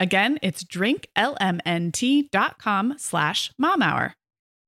[0.00, 4.14] Again, it's drinklmnt.com slash mom hour.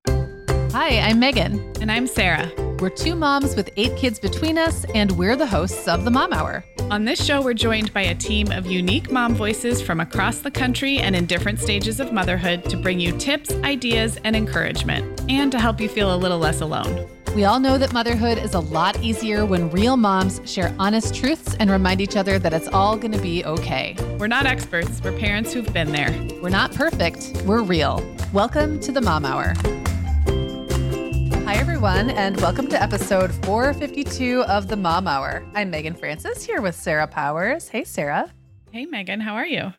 [0.06, 1.72] Hi, I'm Meagan.
[1.80, 2.52] And I'm Sarah.
[2.78, 6.32] We're two moms with eight kids between us, and we're the hosts of the Mom
[6.32, 6.64] Hour.
[6.90, 10.50] On this show, we're joined by a team of unique mom voices from across the
[10.50, 15.52] country and in different stages of motherhood to bring you tips, ideas, and encouragement, and
[15.52, 17.08] to help you feel a little less alone.
[17.34, 21.56] We all know that motherhood is a lot easier when real moms share honest truths
[21.58, 23.96] and remind each other that it's all going to be okay.
[24.18, 26.10] We're not experts, we're parents who've been there.
[26.42, 28.04] We're not perfect, we're real.
[28.34, 29.54] Welcome to the Mom Hour.
[31.46, 35.42] Hi, everyone, and welcome to episode 452 of the Mom Hour.
[35.54, 37.70] I'm Meagan Francis here with Sarah Powers.
[37.70, 38.30] Hey, Sarah.
[38.72, 39.72] Hey, Meagan, how are you?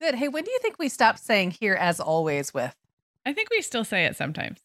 [0.00, 0.14] Good.
[0.14, 2.74] Hey, when do you think we stop saying here as always with?
[3.26, 4.60] I think we still say it sometimes.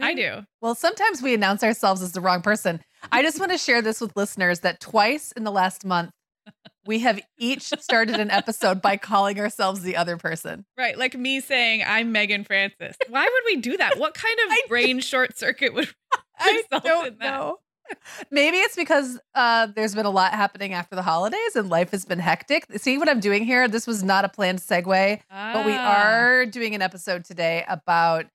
[0.00, 0.44] I do.
[0.60, 2.80] Well, sometimes we announce ourselves as the wrong person.
[3.12, 6.10] I just want to share this with listeners that twice in the last month,
[6.86, 10.64] we have each started an episode by calling ourselves the other person.
[10.78, 10.96] Right.
[10.96, 12.96] Like me saying, I'm Meagan Francis.
[13.08, 13.98] Why would we do that?
[13.98, 15.88] What kind of brain short circuit would
[16.38, 17.24] I don't in that?
[17.38, 17.58] know.
[18.32, 22.04] Maybe it's because uh, there's been a lot happening after the holidays and life has
[22.04, 22.66] been hectic.
[22.78, 23.68] See what I'm doing here?
[23.68, 26.02] This was not a planned segue, but we Ah.
[26.02, 28.26] are doing an episode today about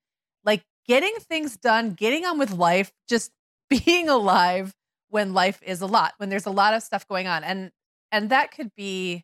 [0.46, 3.32] like getting things done, getting on with life, just
[3.70, 4.74] being alive
[5.10, 7.44] when life is a lot, when there's a lot of stuff going on.
[7.44, 7.72] And
[8.12, 9.24] and that could be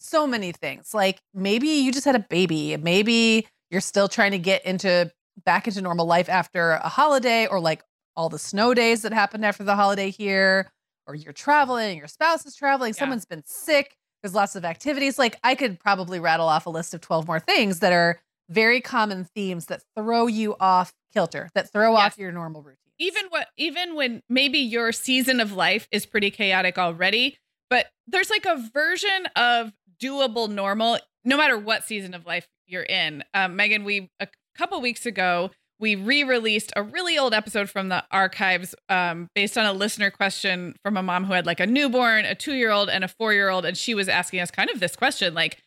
[0.00, 0.92] so many things.
[0.92, 5.10] Like maybe you just had a baby, maybe you're still trying to get into
[5.44, 7.82] back into normal life after a holiday or like
[8.16, 10.70] all the snow days that happened after the holiday here,
[11.06, 12.98] or you're traveling, your spouse is traveling, Yeah.
[13.00, 15.18] someone's been sick, there's lots of activities.
[15.18, 18.80] Like I could probably rattle off a list of 12 more things that are very
[18.80, 22.12] common themes that throw you off kilter, that throw Yes.
[22.12, 22.76] off your normal routine.
[22.98, 27.36] even what even when maybe your season of life is pretty chaotic already
[27.70, 29.72] but there's like a version of
[30.02, 34.26] doable normal no matter what season of life you're in um, meagan we a
[34.56, 35.50] couple weeks ago
[35.80, 40.74] we re-released a really old episode from the archives um, based on a listener question
[40.82, 43.94] from a mom who had like a newborn a two-year-old and a four-year-old and she
[43.94, 45.58] was asking us kind of this question like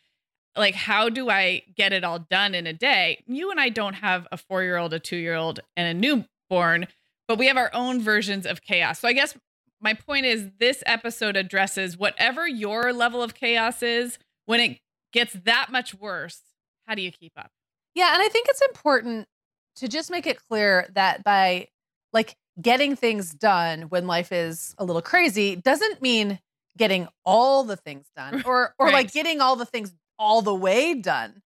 [0.56, 3.94] like how do i get it all done in a day you and i don't
[3.94, 6.86] have a four-year-old a two-year-old and a newborn
[7.28, 8.98] but we have our own versions of chaos.
[8.98, 9.34] So I guess
[9.80, 14.78] my point is this episode addresses whatever your level of chaos is when it
[15.12, 16.40] gets that much worse.
[16.86, 17.50] How do you keep up?
[17.94, 19.28] Yeah, and I think it's important
[19.76, 21.68] to just make it clear that by
[22.12, 26.38] like getting things done when life is a little crazy doesn't mean
[26.76, 28.92] getting all the things done or or Right.
[28.94, 31.42] like getting all the things all the way done.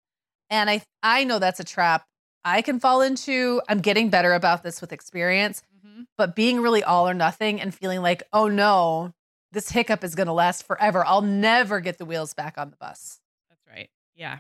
[0.50, 2.04] And I I know that's a trap
[2.44, 3.62] I can fall into.
[3.69, 6.03] I'm getting better about this with experience, mm-hmm.
[6.19, 9.14] but being really all or nothing and feeling like, "Oh no,
[9.50, 11.04] this hiccup is going to last forever.
[11.04, 13.19] I'll never get the wheels back on the bus."
[13.49, 13.88] That's right.
[14.14, 14.38] Yeah.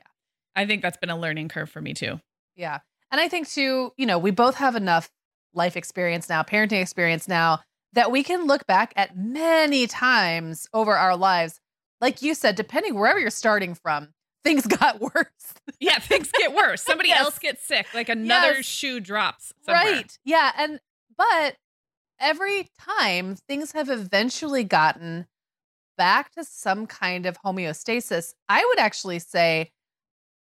[0.54, 2.20] I think that's been a learning curve for me too.
[2.54, 2.80] Yeah.
[3.10, 5.10] And I think too, you know, we both have enough
[5.54, 7.60] life experience now, parenting experience now,
[7.94, 11.58] that we can look back at many times over our lives.
[12.00, 14.08] Like you said, depending wherever you're starting from,
[14.46, 15.54] things got worse.
[15.80, 16.82] Yeah, things get worse.
[16.82, 17.20] Somebody Yes.
[17.20, 18.64] else gets sick, like another Yes.
[18.64, 19.52] shoe drops.
[19.64, 19.82] Somewhere.
[19.82, 20.18] Right.
[20.24, 20.52] Yeah.
[20.56, 20.78] And,
[21.18, 21.56] but
[22.20, 25.26] every time things have eventually gotten
[25.98, 29.72] back to some kind of homeostasis, I would actually say,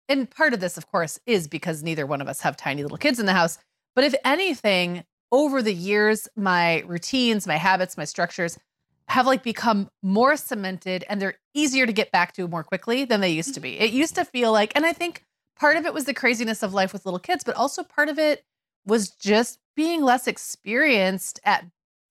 [0.08, 2.98] and part of this, of course, is because neither one of us have tiny little
[2.98, 3.58] kids in the house.
[3.94, 8.58] But if anything, over the years, my routines, my habits, my structures
[9.08, 13.20] have like become more cemented and they're easier to get back to more quickly than
[13.20, 13.78] they used to be.
[13.78, 15.24] It used to feel like, and I think
[15.58, 18.18] part of it was the craziness of life with little kids, but also part of
[18.18, 18.44] it
[18.86, 21.66] was just being less experienced at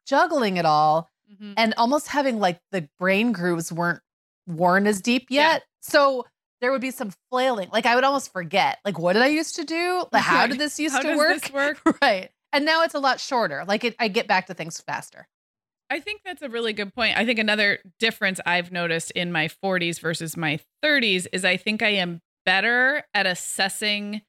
[0.05, 1.53] juggling it all mm-hmm.
[1.57, 4.01] and almost having like the brain grooves weren't
[4.47, 5.61] worn as deep yet.
[5.61, 5.65] Yeah.
[5.81, 6.25] So
[6.61, 7.69] there would be some flailing.
[7.73, 10.05] Like I would almost forget, like, what did I used to do?
[10.11, 11.51] Like, how did this used to work?
[11.53, 11.97] work?
[12.01, 12.29] right.
[12.53, 13.65] And now it's a lot shorter.
[13.67, 15.27] Like it, I get back to things faster.
[15.89, 17.17] I think that's a really good point.
[17.17, 21.81] I think another difference I've noticed in my 40s versus my 30s is I think
[21.81, 24.21] I am better at assessing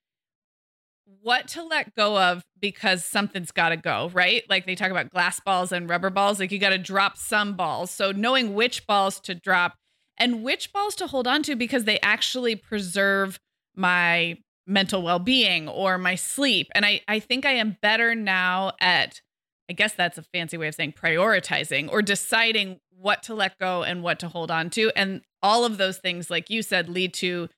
[1.22, 4.42] what to let go of because something's got to go, right?
[4.48, 7.54] Like they talk about glass balls and rubber balls, like you got to drop some
[7.54, 7.90] balls.
[7.90, 9.74] So knowing which balls to drop
[10.18, 13.38] and which balls to hold on to because they actually preserve
[13.74, 16.68] my mental well-being or my sleep.
[16.74, 19.20] And I I think I am better now at
[19.68, 23.82] I guess that's a fancy way of saying prioritizing or deciding what to let go
[23.82, 24.92] and what to hold on to.
[24.94, 27.48] And all of those things, like you said, lead to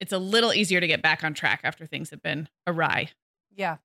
[0.00, 3.08] it's a little easier to get back on track after things have been awry.
[3.54, 3.76] Yeah.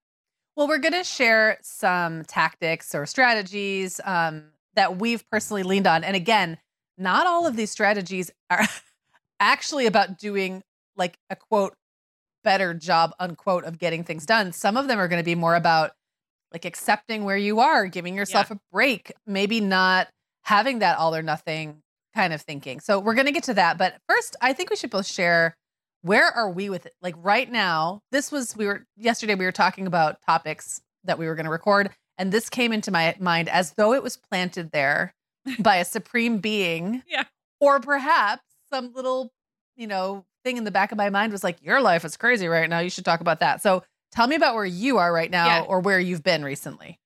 [0.56, 6.04] Well, we're going to share some tactics or strategies um, that we've personally leaned on.
[6.04, 6.58] And again,
[6.98, 8.66] not all of these strategies are
[9.40, 10.62] actually about doing
[10.96, 11.74] like a quote
[12.42, 14.52] better job unquote of getting things done.
[14.52, 15.92] Some of them are going to be more about
[16.52, 18.56] like accepting where you are, giving yourself yeah.
[18.56, 20.08] a break, maybe not
[20.42, 21.82] having that all or nothing
[22.14, 22.80] kind of thinking.
[22.80, 25.56] So we're going to get to that, but first I think we should both share
[26.02, 26.94] where are we with it?
[27.02, 31.26] Like right now, this was we were yesterday we were talking about topics that we
[31.26, 34.72] were going to record and this came into my mind as though it was planted
[34.72, 35.14] there
[35.58, 37.02] by a supreme being.
[37.08, 37.24] Yeah.
[37.60, 38.42] Or perhaps
[38.72, 39.30] some little,
[39.76, 42.46] you know, thing in the back of my mind was like your life is crazy
[42.46, 42.78] right now.
[42.78, 43.62] You should talk about that.
[43.62, 45.60] So Tell me about where you are right now yeah.
[45.62, 46.98] or where you've been recently.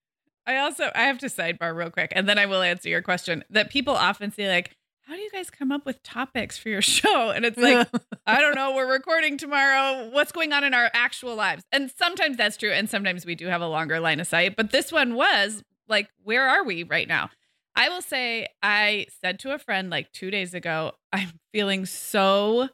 [0.46, 3.44] I also I have to sidebar real quick and then I will answer your question.
[3.50, 6.82] That people often say like, "How do you guys come up with topics for your
[6.82, 7.88] show?" And it's like,
[8.26, 10.10] "I don't know, we're recording tomorrow.
[10.10, 13.46] What's going on in our actual lives?" And sometimes that's true and sometimes we do
[13.46, 17.08] have a longer line of sight, but this one was like, "Where are we right
[17.08, 17.30] now?"
[17.76, 22.68] I will say I said to a friend like 2 days ago, I'm feeling so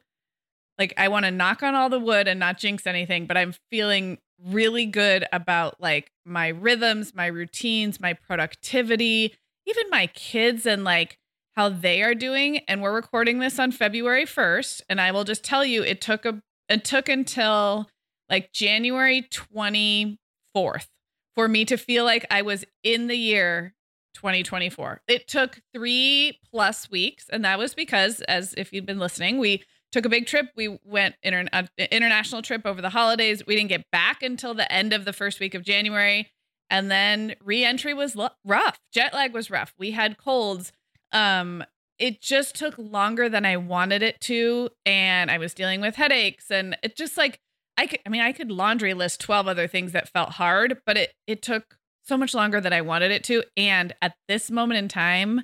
[0.81, 3.53] like I want to knock on all the wood and not jinx anything, but I'm
[3.69, 9.35] feeling really good about like my rhythms, my routines, my productivity,
[9.67, 11.19] even my kids and like
[11.55, 12.61] how they are doing.
[12.67, 14.81] And we're recording this on February 1st.
[14.89, 17.87] And I will just tell you, it took a it took until
[18.27, 20.87] like January 24th
[21.35, 23.75] for me to feel like I was in the year
[24.15, 25.01] 2024.
[25.07, 27.27] It took three plus weeks.
[27.29, 30.47] And that was because, as if you've been listening, we took a big trip.
[30.55, 33.45] We went inter- uh, international trip over the holidays.
[33.45, 36.31] We didn't get back until the end of the first week of January,
[36.69, 38.15] and then reentry was
[38.45, 38.79] rough.
[38.93, 39.73] Jet lag was rough.
[39.77, 40.71] We had colds.
[41.11, 41.63] Um,
[41.99, 46.49] it just took longer than I wanted it to, and I was dealing with headaches,
[46.49, 47.39] and it just like
[47.77, 47.99] I could.
[48.05, 51.41] I mean, I could laundry list twelve other things that felt hard, but it it
[51.41, 53.43] took so much longer than I wanted it to.
[53.55, 55.43] And at this moment in time,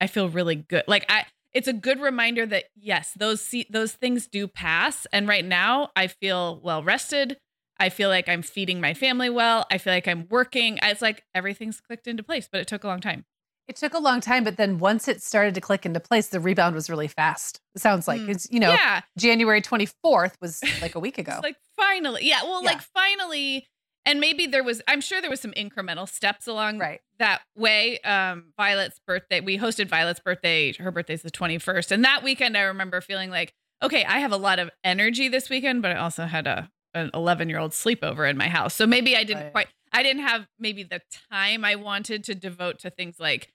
[0.00, 0.84] I feel really good.
[0.86, 1.24] Like I
[1.56, 5.06] it's a good reminder that yes, those those things do pass.
[5.10, 7.38] And right now, I feel well rested.
[7.80, 9.64] I feel like I'm feeding my family well.
[9.70, 10.78] I feel like I'm working.
[10.82, 13.24] It's like everything's clicked into place, but it took a long time.
[13.68, 16.40] It took a long time, but then once it started to click into place, the
[16.40, 17.58] rebound was really fast.
[17.74, 18.28] It sounds like mm.
[18.28, 19.00] it's you know, yeah.
[19.16, 21.40] January 24th was like a week ago.
[21.42, 22.42] like finally, yeah.
[22.42, 22.68] Well, yeah.
[22.68, 23.66] like finally,
[24.06, 27.00] and maybe there was i'm sure there was some incremental steps along right.
[27.18, 27.98] that way.
[28.00, 30.72] Um violet's birthday we hosted violet's birthday.
[30.72, 34.36] Her birthday's the 21st and that weekend i remember feeling like okay i have a
[34.36, 38.28] lot of energy this weekend but i also had a an 11 year old sleepover
[38.28, 38.74] in my house.
[38.74, 39.52] So maybe i didn't right.
[39.52, 43.52] quite i didn't have maybe the time i wanted to devote to things like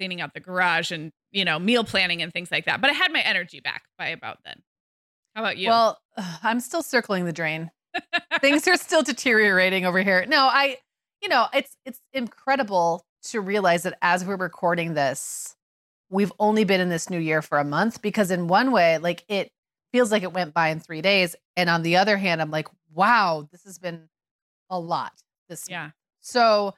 [0.00, 2.80] cleaning out the garage and you know meal planning and things like that.
[2.80, 4.62] But i had my energy back by about then.
[5.36, 5.68] How about you?
[5.68, 6.00] Well
[6.42, 7.70] i'm still circling the drain
[8.40, 10.24] Things are still deteriorating over here.
[10.26, 10.78] No, I,
[11.22, 15.54] you know, it's it's incredible to realize that as we're recording this,
[16.10, 19.24] we've only been in this new year for a month because in one way, like
[19.28, 19.50] it
[19.92, 22.68] feels like it went by in three days, and on the other hand, I'm like,
[22.92, 24.08] wow, this has been
[24.70, 25.12] a lot.
[25.48, 25.82] This yeah.
[25.82, 25.94] Month.
[26.20, 26.74] So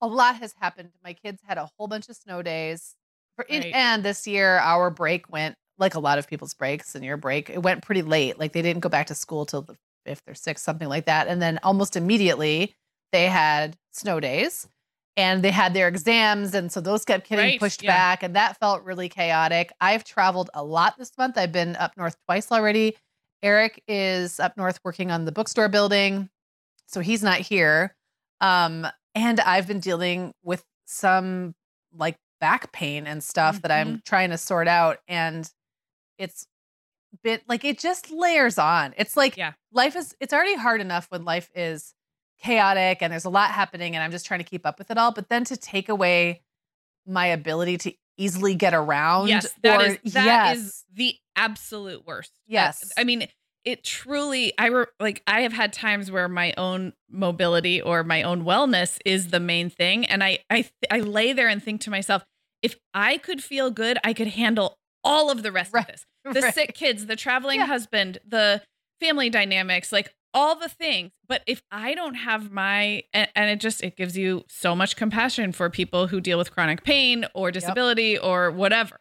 [0.00, 0.90] a lot has happened.
[1.02, 2.94] My kids had a whole bunch of snow days.
[3.36, 3.66] For, right.
[3.74, 7.50] and this year, our break went like a lot of people's breaks and your break.
[7.50, 8.38] It went pretty late.
[8.38, 11.28] Like they didn't go back to school till the fifth or sixth, something like that.
[11.28, 12.74] And then almost immediately
[13.12, 14.68] they had snow days
[15.16, 16.54] and they had their exams.
[16.54, 17.90] And so those kept getting right, pushed yeah.
[17.90, 18.22] back.
[18.22, 19.72] And that felt really chaotic.
[19.80, 21.38] I've traveled a lot this month.
[21.38, 22.96] I've been up north twice already.
[23.42, 26.30] Eric is up north working on the bookstore building.
[26.86, 27.94] So he's not here.
[28.40, 31.54] Um, and I've been dealing with some
[31.96, 33.90] like back pain and stuff that Mm-hmm.
[33.90, 34.98] I'm trying to sort out.
[35.06, 35.48] And
[36.18, 36.46] it's
[37.22, 38.94] bit like it just layers on.
[38.96, 39.52] It's like Yeah.
[39.72, 41.94] life is, it's already hard enough when life is
[42.40, 44.98] chaotic and there's a lot happening and I'm just trying to keep up with it
[44.98, 45.12] all.
[45.12, 46.42] But then to take away
[47.06, 49.28] my ability to easily get around.
[49.28, 52.32] Yes, that or, is that is yes, the absolute worst.
[52.46, 52.92] Yes.
[52.96, 53.28] I mean,
[53.64, 54.52] it truly.
[54.58, 55.22] I re, like.
[55.26, 59.70] I have had times where my own mobility or my own wellness is the main
[59.70, 62.24] thing, and I I I lay there and think to myself,
[62.62, 65.84] if I could feel good, I could handle all of the rest Right.
[65.88, 66.04] of this.
[66.34, 66.54] The Right.
[66.54, 67.66] sick kids, the traveling Yeah.
[67.66, 68.62] husband, the
[69.00, 71.12] family dynamics, like all the things.
[71.28, 74.96] But if I don't have my and, and it just it gives you so much
[74.96, 78.98] compassion for people who deal with chronic pain or disability or whatever.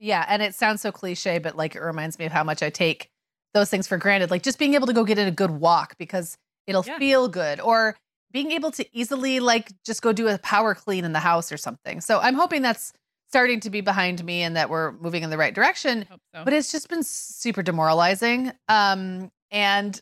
[0.00, 2.68] Yeah, and it sounds so cliche, but like it reminds me of how much I
[2.70, 3.08] take
[3.54, 4.30] those things for granted.
[4.30, 6.98] Like just being able to go get in a good walk because it'll Yeah.
[6.98, 7.96] feel good, or
[8.32, 11.56] being able to easily like just go do a power clean in the house or
[11.56, 12.00] something.
[12.00, 12.92] So I'm hoping that's
[13.34, 16.06] starting to be behind me and that we're moving in the right direction.
[16.08, 16.44] So.
[16.44, 18.52] But it's just been super demoralizing.
[18.68, 20.00] Um, and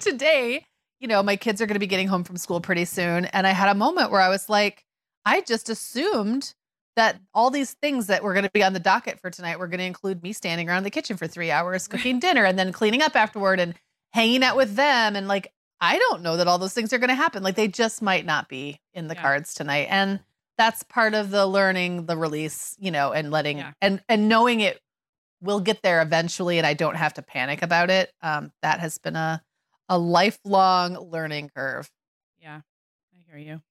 [0.00, 0.66] today,
[0.98, 3.46] you know, my kids are going to be getting home from school pretty soon, and
[3.46, 4.84] I had a moment where I was like,
[5.24, 6.52] I just assumed
[6.96, 9.68] that all these things that were going to be on the docket for tonight were
[9.68, 12.72] going to include me standing around the kitchen for three hours cooking dinner and then
[12.72, 13.74] cleaning up afterward and
[14.12, 15.14] hanging out with them.
[15.14, 17.42] And like, I don't know that all those things are going to happen.
[17.44, 19.22] Like, they just might not be in the Yeah.
[19.22, 19.86] cards tonight.
[19.90, 20.18] And
[20.56, 23.72] that's part of the learning, the release, you know, and letting Yeah.
[23.80, 24.80] and and knowing it
[25.40, 28.12] will get there eventually, and I don't have to panic about it.
[28.22, 29.42] Um, that has been a
[29.88, 31.90] a lifelong learning curve.
[32.38, 32.60] Yeah,
[33.14, 33.62] I hear you.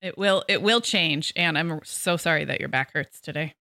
[0.00, 3.54] It will it will change, and I'm so sorry that your back hurts today.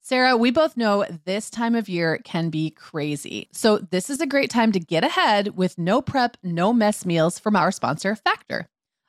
[0.00, 3.48] Sarah, we both know this time of year can be crazy.
[3.52, 7.40] So, this is a great time to get ahead with no prep, no mess meals
[7.40, 8.68] from our sponsor, Factor.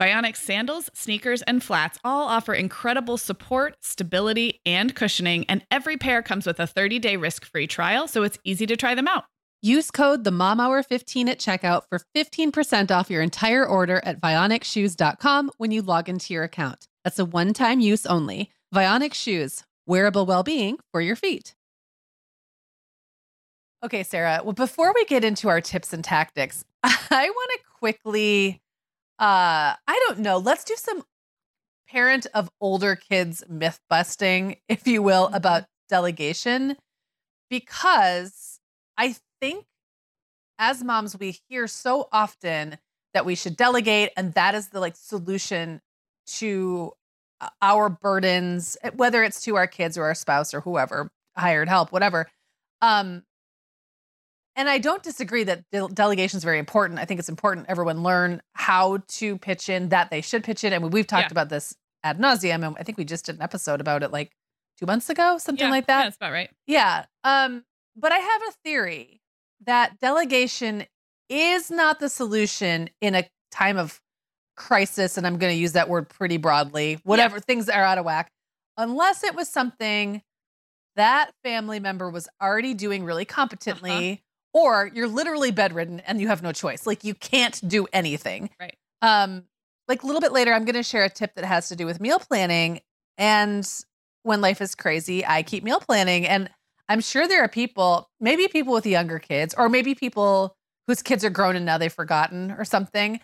[0.00, 6.22] Vionic sandals, sneakers, and flats all offer incredible support, stability, and cushioning, and every pair
[6.22, 9.24] comes with a 30-day risk-free trial, so it's easy to try them out.
[9.60, 14.20] Use code the Mom Hour 15 at checkout for 15% off your entire order at
[14.20, 16.86] vionicshoes.com when you log into your account.
[17.02, 18.52] That's a one-time use only.
[18.72, 21.56] Vionic Shoes, wearable well-being for your feet.
[23.84, 28.60] Okay, Sarah, well before we get into our tips and tactics, I want to quickly
[29.18, 31.04] uh I don't know, let's do some
[31.88, 35.34] parent of older kids myth busting, if you will, Mhm.
[35.36, 36.76] about delegation
[37.50, 38.60] because
[38.98, 39.66] I think
[40.58, 42.78] as moms, we hear so often
[43.14, 45.80] that we should delegate, and that is the like solution
[46.26, 46.92] to
[47.40, 51.68] uh, our burdens, eh, whether it's to our kids or our spouse or whoever, hired
[51.68, 52.28] help, whatever.
[52.82, 53.24] Um,
[54.58, 56.98] and I don't disagree that de- delegation is very important.
[56.98, 60.72] I think it's important everyone learn how to pitch in, that they should pitch in.
[60.74, 61.32] And we've talked Yeah.
[61.32, 61.74] about this
[62.04, 64.32] ad nauseum, and I think we just did an episode about it like
[64.78, 65.98] two months ago, something Yeah, like that.
[65.98, 66.50] Yeah, that's about right.
[66.66, 67.04] Yeah.
[67.24, 67.64] Um,
[67.96, 69.20] but I have a theory
[69.64, 70.84] that delegation
[71.28, 74.00] is not the solution in a time of
[74.56, 76.98] crisis, and I'm going to use that word pretty broadly.
[77.04, 78.28] Whatever things are out of whack,
[78.76, 80.22] unless it was something
[80.96, 84.22] that family member was already doing really competently,
[84.58, 86.86] or you're literally bedridden and you have no choice.
[86.86, 88.50] Like you can't do anything.
[88.58, 88.76] Right.
[89.02, 89.44] Um,
[89.86, 91.86] like a little bit later, I'm going to share a tip that has to do
[91.86, 92.80] with meal planning.
[93.16, 93.66] And
[94.24, 96.26] when life is crazy, I keep meal planning.
[96.26, 96.50] And
[96.88, 101.24] I'm sure there are people, maybe people with younger kids, or maybe people whose kids
[101.24, 103.20] are grown and now they've forgotten or something,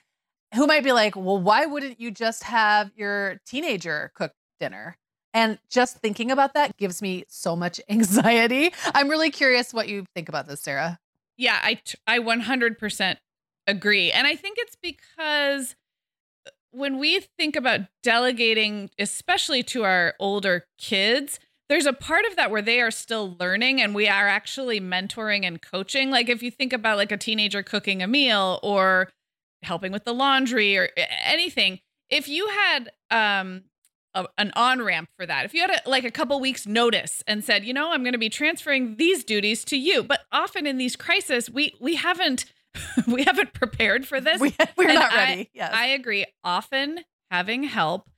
[0.54, 4.96] who might be like, well, why wouldn't you just have your teenager cook dinner?
[5.32, 8.72] And just thinking about that gives me so much anxiety.
[8.94, 11.00] I'm really curious what you think about this, Sarah.
[11.36, 13.18] Yeah, I I 100%
[13.66, 14.12] agree.
[14.12, 15.74] And I think it's because
[16.46, 22.36] uh, when we think about delegating especially to our older kids, there's a part of
[22.36, 26.10] that where they are still learning and we are actually mentoring and coaching.
[26.10, 29.10] Like if you think about like a teenager cooking a meal or
[29.62, 30.90] helping with the laundry or
[31.24, 33.64] anything, if you had um
[34.14, 35.44] a, an on ramp for that.
[35.44, 38.12] If you had a, like a couple weeks notice and said, you know, I'm going
[38.12, 42.44] to be transferring these duties to you, but often in these crises, we we haven't
[43.06, 44.40] we haven't prepared for this.
[44.40, 45.50] We, we're And not I- ready.
[45.54, 45.72] yes.
[45.74, 46.26] I agree.
[46.42, 48.08] Often having help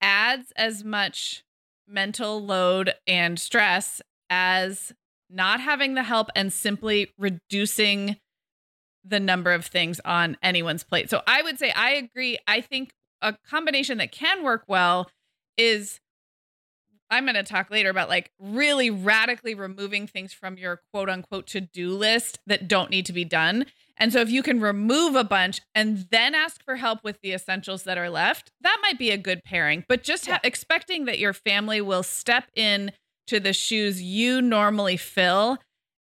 [0.00, 1.44] adds as much
[1.86, 4.92] mental load and stress as
[5.28, 8.16] not having the help and simply reducing
[9.04, 11.08] the number of things on anyone's plate.
[11.10, 12.38] So I would say I agree.
[12.46, 15.10] I think a combination that can work well
[15.60, 16.00] is
[17.10, 21.46] I'm going to talk later about like really radically removing things from your quote unquote
[21.48, 23.66] to do list that don't need to be done.
[23.96, 27.32] And so if you can remove a bunch and then ask for help with the
[27.32, 29.84] essentials that are left, that might be a good pairing.
[29.88, 32.92] But just ha- expecting that your family will step in
[33.26, 35.58] to the shoes you normally fill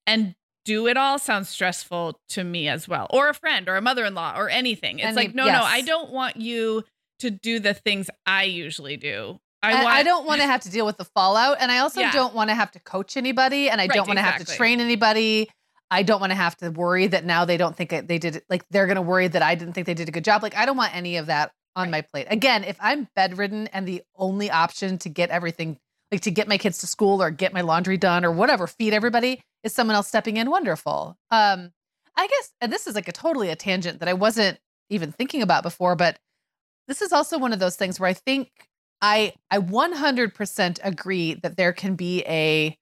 [0.06, 3.08] and do it all sounds stressful to me as well.
[3.12, 4.98] Or a friend or a mother-in-law or anything.
[5.00, 5.60] It's Any- like, no, yes.
[5.60, 6.84] no, I don't want you
[7.20, 9.40] to do the things I usually do.
[9.66, 11.58] I want I don't want to have to deal with the fallout.
[11.60, 12.12] And I also Yeah.
[12.12, 13.70] don't want to have to coach anybody.
[13.70, 15.50] And I Right, don't want to have to train anybody.
[15.92, 18.38] I don't want to have to worry that now they don't think it- they did
[18.38, 18.46] it.
[18.50, 20.42] Like they're going to worry that I didn't think they did a good job.
[20.44, 21.92] Like I don't want any of that on Right.
[21.92, 22.28] my plate.
[22.30, 25.78] Again, if I'm bedridden and the only option to get everything,
[26.12, 28.94] like to get my kids to school or get my laundry done or whatever, feed
[28.94, 30.50] everybody is someone else stepping in.
[30.50, 31.18] Wonderful.
[31.32, 31.72] Um,
[32.16, 35.42] I guess, and this is like a totally a tangent that I wasn't even thinking
[35.42, 36.18] about before, but
[36.88, 38.50] this is also one of those things where I think
[39.02, 42.78] I I 100% agree that there can be a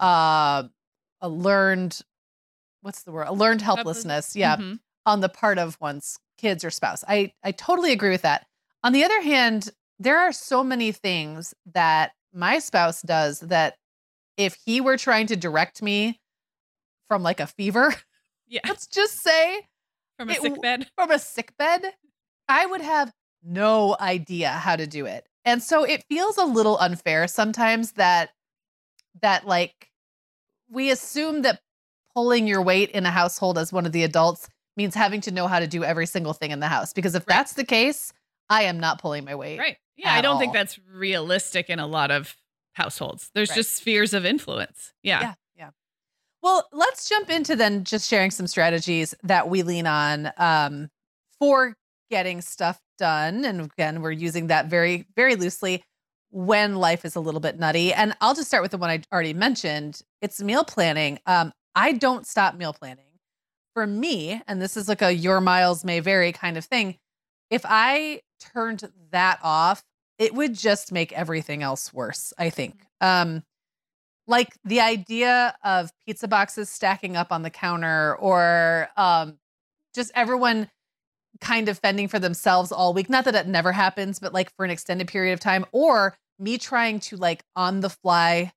[0.00, 0.64] uh
[1.22, 2.00] a learned
[2.82, 3.28] what's the word?
[3.28, 4.80] A learned helplessness, yeah, Mhm.
[5.06, 7.04] on the part of one's kids or spouse.
[7.08, 8.46] I I totally agree with that.
[8.84, 13.76] On the other hand, there are so many things that my spouse does that
[14.38, 16.20] if he were trying to direct me
[17.08, 17.94] from like a fever,
[18.48, 18.60] Yeah.
[18.68, 19.62] let's just say
[20.18, 20.90] From a It sick bed.
[20.96, 21.94] from a sick bed,
[22.48, 23.12] I would have
[23.44, 25.28] no idea how to do it.
[25.46, 28.30] And so it feels a little unfair sometimes that
[29.22, 29.88] that like
[30.68, 31.60] we assume that
[32.14, 35.46] pulling your weight in a household as one of the adults means having to know
[35.46, 37.36] how to do every single thing in the house because if Right.
[37.36, 38.12] that's the case,
[38.50, 39.58] I am not pulling my weight.
[39.58, 39.76] Right.
[39.96, 40.12] Yeah.
[40.12, 42.36] I don't think that's realistic in a lot of
[42.74, 43.30] households.
[43.34, 43.56] There's Right.
[43.56, 44.92] just spheres of influence.
[45.02, 45.20] Yeah.
[45.20, 45.34] Yeah.
[45.56, 45.70] Yeah.
[46.42, 50.90] Well, let's jump into then just sharing some strategies that we lean on um,
[51.38, 51.76] for
[52.10, 53.44] getting stuff done.
[53.44, 55.84] And again, we're using that very, very loosely
[56.30, 57.92] when life is a little bit nutty.
[57.92, 60.02] And I'll just start with the one I already mentioned.
[60.20, 61.18] It's meal planning.
[61.26, 63.04] Um, I don't stop meal planning.
[63.74, 66.96] For me, and this is like a your miles may vary kind of thing.
[67.50, 69.84] If I turned that off,
[70.18, 72.86] it would just make everything else worse, I think.
[73.02, 73.42] Um,
[74.26, 79.38] like the idea of pizza boxes stacking up on the counter or um,
[79.94, 80.70] just everyone
[81.40, 83.08] kind of fending for themselves all week.
[83.10, 86.58] Not that it never happens, but like for an extended period of time, or me
[86.58, 88.52] trying to like on the fly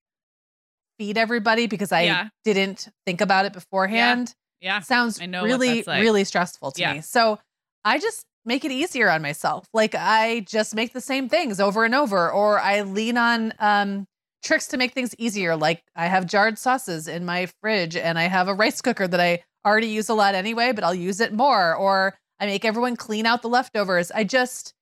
[0.97, 2.27] feed everybody because I Yeah.
[2.43, 4.81] didn't think about it beforehand Yeah.
[4.81, 6.01] sounds I know really like.
[6.01, 6.93] really stressful to Yeah.
[6.95, 7.39] me so
[7.85, 11.85] i just make it easier on myself like i just make the same things over
[11.85, 14.05] and over or i lean on um
[14.43, 18.23] tricks to make things easier like i have jarred sauces in my fridge and i
[18.23, 21.31] have a rice cooker that i already use a lot anyway but i'll use it
[21.31, 24.73] more or i make everyone clean out the leftovers i just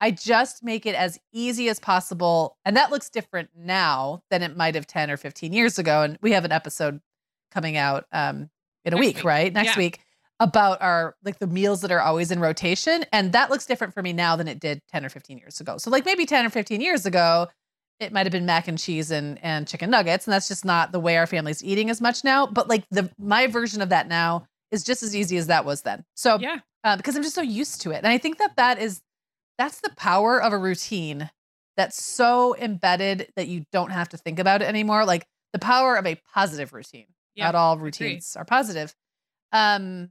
[0.00, 4.56] i just make it as easy as possible and that looks different now than it
[4.56, 7.00] might have 10 or 15 years ago and we have an episode
[7.50, 8.50] coming out um
[8.84, 9.24] in a week, week.
[9.24, 9.52] right?
[9.52, 9.78] Next Yeah.
[9.78, 10.00] week
[10.40, 13.04] about our like the meals that are always in rotation.
[13.12, 15.78] And that looks different for me now than it did 10 or 15 years ago.
[15.78, 17.48] So like maybe 10 or 15 years ago,
[18.00, 20.26] it might have been mac and cheese and and chicken nuggets.
[20.26, 22.46] And that's just not the way our family's eating as much now.
[22.46, 25.82] But like the my version of that now is just as easy as that was
[25.82, 26.04] then.
[26.14, 26.58] So Yeah.
[26.84, 27.98] Uh, because I'm just so used to it.
[27.98, 29.00] And I think that that is
[29.58, 31.30] that's the power of a routine
[31.76, 35.04] that's so embedded that you don't have to think about it anymore.
[35.04, 37.06] Like the power of a positive routine.
[37.34, 38.94] Yeah, Not all routines are positive.
[39.50, 40.10] Um,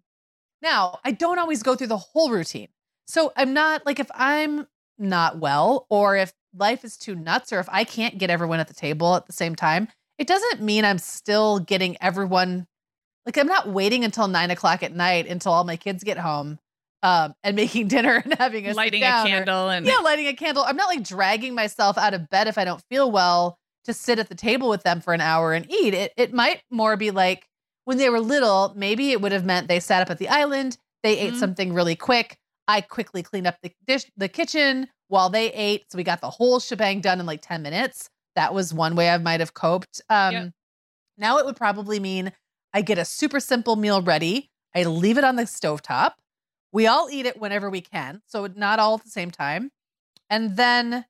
[0.61, 2.69] now I don't always go through the whole routine.
[3.07, 7.59] So I'm not like if I'm not well or if life is too nuts or
[7.59, 10.85] if I can't get everyone at the table at the same time, it doesn't mean
[10.85, 12.67] I'm still getting everyone
[13.25, 16.59] like I'm not waiting until nine o'clock at night until all my kids get home
[17.03, 20.25] um, and making dinner and having a Lighting a down or- candle and yeah, lighting
[20.27, 20.63] a candle.
[20.63, 24.17] I'm not like dragging myself out of bed if I don't feel well to sit
[24.17, 25.93] at the table with them for an hour and eat.
[25.93, 27.45] It it might more be like
[27.85, 30.77] when they were little, maybe it would have meant they sat up at the island,
[31.03, 31.39] they ate Mhm.
[31.39, 32.37] something really quick.
[32.67, 35.83] I quickly cleaned up the dish the kitchen while they ate.
[35.91, 38.09] So we got the whole shebang done in like 10 minutes.
[38.37, 40.01] That was one way I might have coped.
[40.09, 40.51] Um Yep.
[41.17, 42.31] now it would probably mean
[42.73, 44.49] I get a super simple meal ready.
[44.73, 46.13] I leave it on the stovetop.
[46.73, 49.71] We all eat it whenever we can, so not all at the same time.
[50.29, 51.05] And then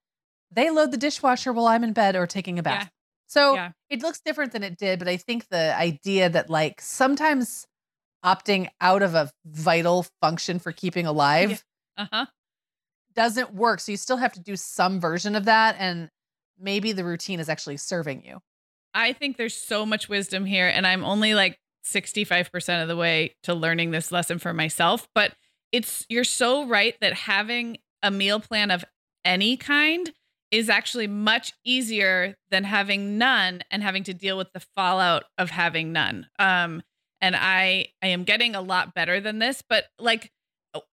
[0.51, 2.83] they load the dishwasher while I'm in bed or taking a bath.
[2.83, 2.89] Yeah.
[3.27, 3.71] So Yeah.
[3.89, 7.65] it looks different than it did, but I think the idea that like sometimes
[8.23, 11.63] opting out of a vital function for keeping alive
[11.97, 12.27] uh-huh.
[13.15, 13.79] doesn't work.
[13.79, 16.09] So you still have to do some version of that and
[16.59, 18.39] maybe the routine is actually serving you.
[18.93, 23.35] I think there's so much wisdom here, and I'm only like 65% of the way
[23.43, 25.07] to learning this lesson for myself.
[25.15, 25.33] But
[25.73, 28.85] it's you're so right that having a meal plan of
[29.25, 30.13] any kind
[30.51, 35.49] is actually much easier than having none and having to deal with the fallout of
[35.49, 36.27] having none.
[36.37, 36.83] Um,
[37.19, 40.31] and I I am getting a lot better than this, but like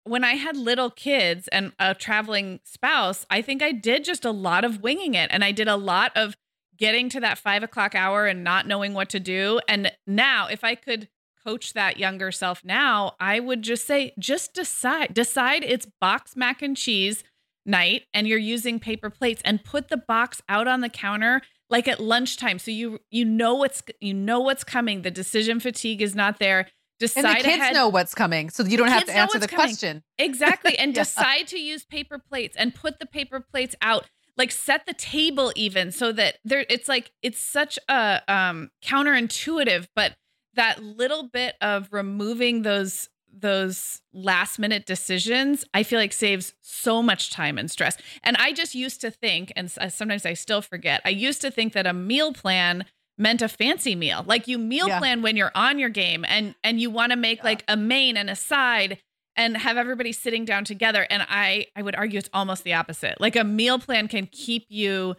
[0.05, 4.31] when I had little kids and a traveling spouse, I think I did just a
[4.31, 6.37] lot of winging it, and I did a lot of
[6.79, 9.61] getting to that five o'clock hour and not knowing what to do.
[9.69, 11.09] And now, if I could
[11.45, 16.63] coach that younger self now, I would just say, just decide, decide it's box mac
[16.63, 17.25] and cheese
[17.67, 21.87] night and you're using paper plates and put the box out on the counter like
[21.87, 26.15] at lunchtime so you you know what's you know what's coming the decision fatigue is
[26.15, 26.67] not there
[26.99, 29.47] decide And the kids ahead know what's coming, so you don't have to answer the
[29.47, 29.67] coming.
[29.67, 30.03] question.
[30.19, 30.77] Exactly.
[30.79, 31.03] And Yeah.
[31.03, 34.07] decide to use paper plates and put the paper plates out.
[34.37, 39.89] Like set the table even so that there it's like it's such a um counterintuitive,
[39.95, 40.17] but
[40.55, 47.01] that little bit of removing those those last minute decisions, I feel like saves so
[47.01, 47.97] much time and stress.
[48.25, 51.51] And I just used to think, and uh, sometimes I still forget, I used to
[51.53, 52.87] think that a meal plan
[53.17, 54.25] meant a fancy meal.
[54.27, 54.99] Like you meal Yeah.
[54.99, 57.45] plan when you're on your game and and you want to make Yeah.
[57.45, 58.99] like a main and a side
[59.37, 63.21] and have everybody sitting down together and i i would argue it's almost the opposite
[63.21, 65.15] like a meal plan can keep you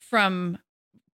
[0.00, 0.58] from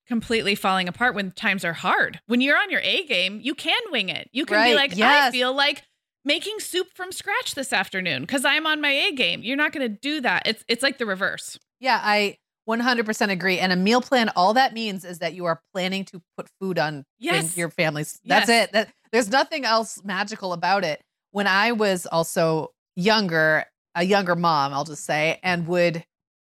[0.08, 3.80] completely falling apart when times are hard when you're on your a game you can
[3.90, 5.82] wing it you can be Right, like i feel like
[6.24, 9.88] making soup from scratch this afternoon because i'm on my a game you're not going
[9.88, 12.38] to do that it's it's like the reverse Yeah, I
[12.68, 13.60] 100% agree.
[13.60, 16.80] And a meal plan, all that means is that you are planning to put food
[16.80, 17.56] on in Yes.
[17.56, 18.18] your family's.
[18.24, 18.64] That's Yes.
[18.64, 18.72] it.
[18.72, 21.00] That, there's nothing else magical about it.
[21.30, 26.04] When I was also younger, a younger mom, I'll just say, and would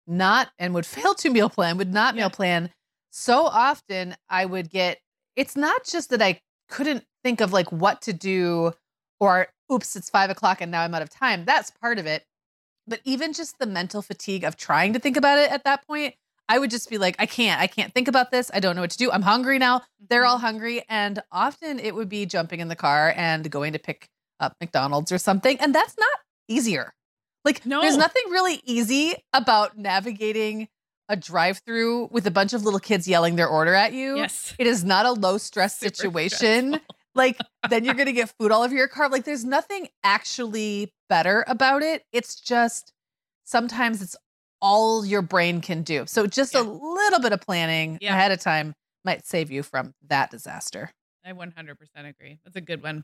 [0.08, 2.24] not and would fail to meal plan, would not Yeah.
[2.24, 2.70] meal plan.
[3.12, 5.00] So often I would get
[5.36, 8.74] it's not just that I couldn't think of like what to do
[9.20, 11.46] or oops, it's five o'clock and now I'm out of time.
[11.46, 12.26] That's part of it.
[12.88, 16.16] But even just the mental fatigue of trying to think about it at that point,
[16.48, 18.50] I would just be like, I can't, I can't think about this.
[18.54, 19.12] I don't know what to do.
[19.12, 19.82] I'm hungry now.
[20.10, 20.30] They're Mm-hmm.
[20.32, 20.84] all hungry.
[20.90, 24.08] And often it would be jumping in the car and going to pick
[24.40, 25.58] up McDonald's or something.
[25.60, 26.10] And that's not
[26.48, 26.94] easier.
[27.46, 27.82] Like, No.
[27.82, 30.68] there's nothing really easy about navigating
[31.10, 34.16] a drive through with a bunch of little kids yelling their order at you.
[34.18, 36.68] yes It is not a low stress Super situation.
[36.74, 36.96] stressful.
[37.16, 37.38] Like,
[37.70, 39.10] then you're going to get food all over your car.
[39.10, 42.04] Like, there's nothing actually better about it.
[42.14, 42.94] It's just
[43.44, 44.16] sometimes it's
[44.62, 46.06] all your brain can do.
[46.06, 46.62] So, just Yeah.
[46.62, 48.14] a little bit of planning Yeah.
[48.14, 50.92] ahead of time might save you from that disaster.
[51.26, 52.40] I 100% agree.
[52.46, 53.04] That's a good one.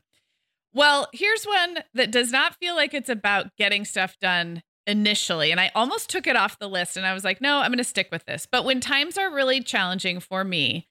[0.72, 5.50] Well, here's one that does not feel like it's about getting stuff done initially.
[5.50, 7.78] And I almost took it off the list and I was like, no, I'm going
[7.78, 8.46] to stick with this.
[8.50, 10.88] But when times are really challenging for me,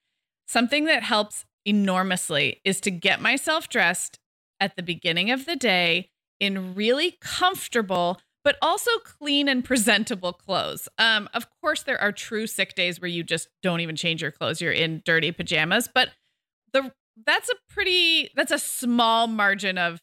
[0.48, 4.20] something that helps enormously is to get myself dressed
[4.60, 10.88] at the beginning of the day in really comfortable but also clean and presentable clothes.
[11.00, 14.30] Um, of course, there are true sick days where you just don't even change your
[14.30, 15.90] clothes; you're in dirty pajamas.
[15.92, 16.10] But
[16.72, 16.94] the
[17.26, 20.00] that's a pretty that's a small margin of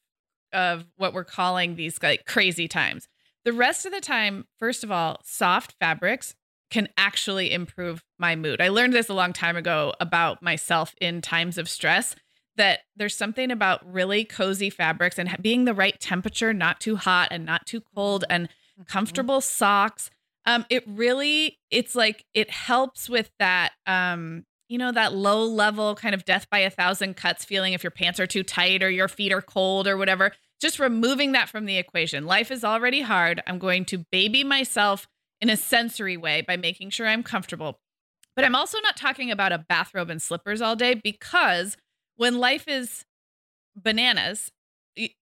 [0.53, 3.07] of what we're calling these like crazy times.
[3.45, 6.35] The rest of the time, first of all, soft fabrics
[6.71, 8.61] can actually improve my mood.
[8.61, 12.15] I learned this a long time ago about myself in times of stress
[12.57, 17.29] that there's something about really cozy fabrics and being the right temperature, not too hot
[17.31, 18.83] and not too cold and mm-hmm.
[18.85, 20.11] comfortable socks.
[20.45, 25.95] Um it really it's like it helps with that um you know that low level
[25.95, 28.91] kind of death by a thousand cuts feeling if your pants are too tight or
[28.91, 32.25] your feet are cold or whatever just removing that from the equation.
[32.25, 33.43] Life is already hard.
[33.47, 35.09] I'm going to baby myself
[35.41, 37.81] in a sensory way by making sure I'm comfortable.
[38.37, 41.77] But I'm also not talking about a bathrobe and slippers all day because
[42.17, 43.05] when life is
[43.77, 44.53] bananas,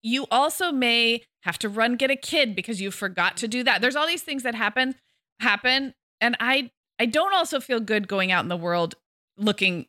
[0.02, 3.80] you also may have to run get a kid because you forgot to do that.
[3.82, 4.95] There's all these things that happen
[5.39, 8.95] happen and I I don't also feel good going out in the world
[9.38, 9.86] looking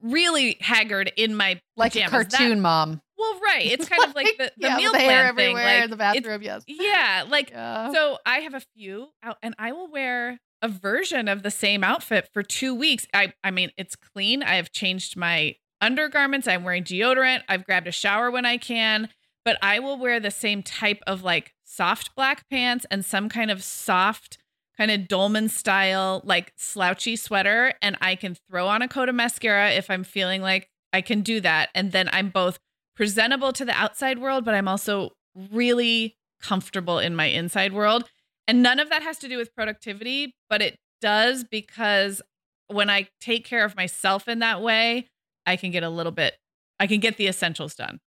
[0.00, 2.08] really haggard in my like pajamas.
[2.08, 3.02] a cartoon that, mom.
[3.18, 3.66] Well, right.
[3.66, 5.74] It's kind of like the, the yeah, meal the plan everywhere thing.
[5.74, 6.64] Like, in the bathroom, yes.
[6.66, 7.24] Yeah.
[7.28, 7.92] Like, yeah.
[7.92, 11.84] so I have a few out and I will wear a version of the same
[11.84, 13.06] outfit for two weeks.
[13.12, 14.42] I, I mean, it's clean.
[14.42, 16.48] I have changed my undergarments.
[16.48, 17.42] I'm wearing deodorant.
[17.48, 19.08] I've grabbed a shower when I can,
[19.44, 23.50] but I will wear the same type of like soft black pants and some kind
[23.50, 24.38] of soft,
[24.76, 27.72] kind of dolman style, like slouchy sweater.
[27.80, 31.20] And I can throw on a coat of mascara if I'm feeling like I can
[31.20, 31.68] do that.
[31.74, 32.58] And then I'm both
[32.98, 35.12] presentable to the outside world, but I'm also
[35.52, 38.10] really comfortable in my inside world.
[38.48, 42.20] And none of that has to do with productivity, but it does because
[42.66, 45.06] when I take care of myself in that way,
[45.46, 46.34] I can get a little bit,
[46.80, 48.00] I can get the essentials done.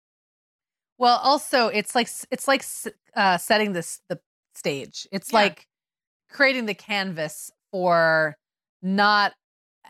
[0.99, 2.65] Well, also it's like it's like
[3.15, 4.19] uh, setting this the
[4.57, 5.07] stage.
[5.13, 5.39] It's yeah.
[5.39, 5.69] like
[6.29, 8.37] creating the canvas for
[8.83, 9.35] not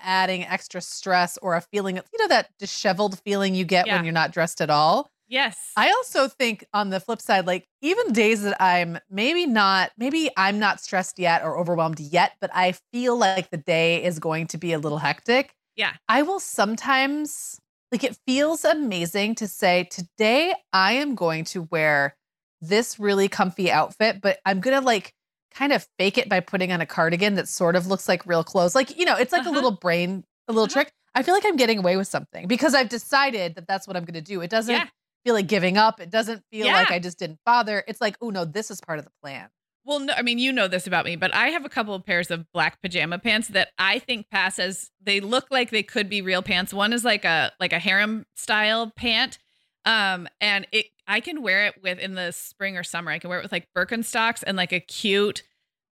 [0.02, 3.96] adding extra stress or a feeling of, you know, that disheveled feeling you get yeah.
[3.96, 5.10] when you're not dressed at all.
[5.28, 5.56] Yes.
[5.76, 10.28] I also think on the flip side, like even days that I'm maybe not, maybe
[10.36, 14.48] I'm not stressed yet or overwhelmed yet, but I feel like the day is going
[14.48, 15.54] to be a little hectic.
[15.76, 15.92] Yeah.
[16.08, 17.60] I will sometimes,
[17.92, 22.16] like, it feels amazing to say, today I am going to wear
[22.60, 25.14] this really comfy outfit, but I'm going to like
[25.54, 28.44] kind of fake it by putting on a cardigan that sort of looks like real
[28.44, 28.74] clothes.
[28.74, 29.50] Like, you know, it's like uh-huh.
[29.50, 30.72] a little brain, a little uh-huh.
[30.72, 30.92] trick.
[31.14, 34.04] I feel like I'm getting away with something because I've decided that that's what I'm
[34.04, 34.40] going to do.
[34.42, 34.86] It doesn't yeah.
[35.24, 36.00] feel like giving up.
[36.00, 36.74] It doesn't feel yeah.
[36.74, 37.82] like I just didn't bother.
[37.88, 39.48] It's like, oh no, this is part of the plan.
[39.84, 42.04] Well, no, I mean, you know this about me, but I have a couple of
[42.04, 46.08] pairs of black pajama pants that I think pass as they look like they could
[46.08, 46.74] be real pants.
[46.74, 49.38] One is like a like a harem style pant,
[49.84, 53.10] um, and it I can wear it with in the spring or summer.
[53.10, 55.42] I can wear it with like Birkenstocks and like a cute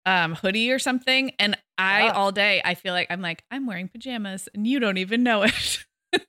[0.05, 1.31] um hoodie or something.
[1.39, 2.11] And I yeah.
[2.11, 5.43] all day I feel like I'm like, I'm wearing pajamas and you don't even know
[5.43, 5.85] it.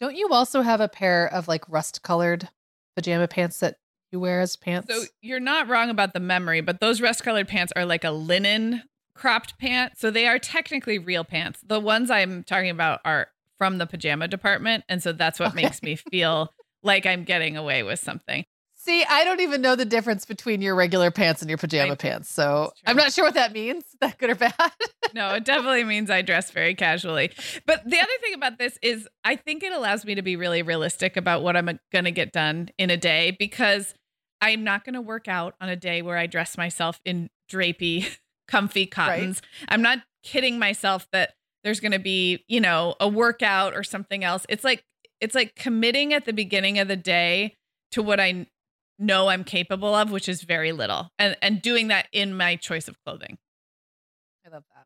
[0.00, 2.48] don't you also have a pair of like rust colored
[2.96, 3.76] pajama pants that
[4.12, 4.92] you wear as pants?
[4.92, 8.10] So you're not wrong about the memory, but those rust colored pants are like a
[8.10, 8.82] linen
[9.14, 9.94] cropped pant.
[9.96, 11.60] So they are technically real pants.
[11.66, 14.84] The ones I'm talking about are from the pajama department.
[14.88, 15.62] And so that's what okay.
[15.62, 16.52] makes me feel
[16.86, 18.44] like I'm getting away with something.
[18.86, 21.96] See, I don't even know the difference between your regular pants and your pajama I,
[21.96, 22.32] pants.
[22.32, 23.82] So I'm not sure what that means.
[24.00, 24.52] That good or bad?
[25.14, 27.32] no, it definitely means I dress very casually.
[27.66, 30.62] But the other thing about this is I think it allows me to be really
[30.62, 33.94] realistic about what I'm going to get done in a day because
[34.40, 38.18] I'm not going to work out on a day where I dress myself in drapey,
[38.48, 39.42] comfy cottons.
[39.62, 39.74] Right.
[39.74, 41.32] I'm not kidding myself that
[41.64, 44.46] there's going to be, you know, a workout or something else.
[44.48, 44.84] It's like
[45.20, 47.56] it's like committing at the beginning of the day
[47.92, 48.46] to what I
[48.98, 52.88] know I'm capable of, which is very little, and and doing that in my choice
[52.88, 53.38] of clothing.
[54.46, 54.84] I love that.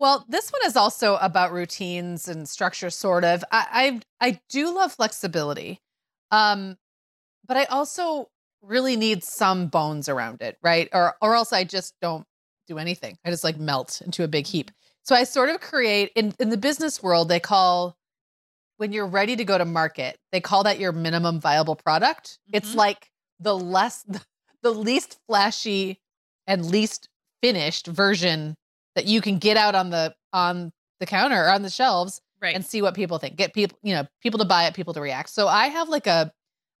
[0.00, 3.44] Well, this one is also about routines and structure, sort of.
[3.50, 5.80] I I, I do love flexibility,
[6.30, 6.76] um,
[7.46, 8.28] but I also
[8.62, 10.88] really need some bones around it, right?
[10.92, 12.24] Or or else I just don't
[12.66, 13.18] do anything.
[13.24, 14.70] I just like melt into a big heap.
[15.02, 17.28] So I sort of create in in the business world.
[17.28, 17.97] They call
[18.78, 22.38] when you're ready to go to market, they call that your minimum viable product.
[22.48, 22.56] Mm-hmm.
[22.56, 24.06] It's like the less,
[24.62, 26.00] the least flashy
[26.46, 27.08] and least
[27.42, 28.56] finished version
[28.94, 32.54] that you can get out on the on the counter or on the shelves right.
[32.54, 33.36] and see what people think.
[33.36, 35.30] Get people, you know, people to buy it, people to react.
[35.30, 36.32] So I have like a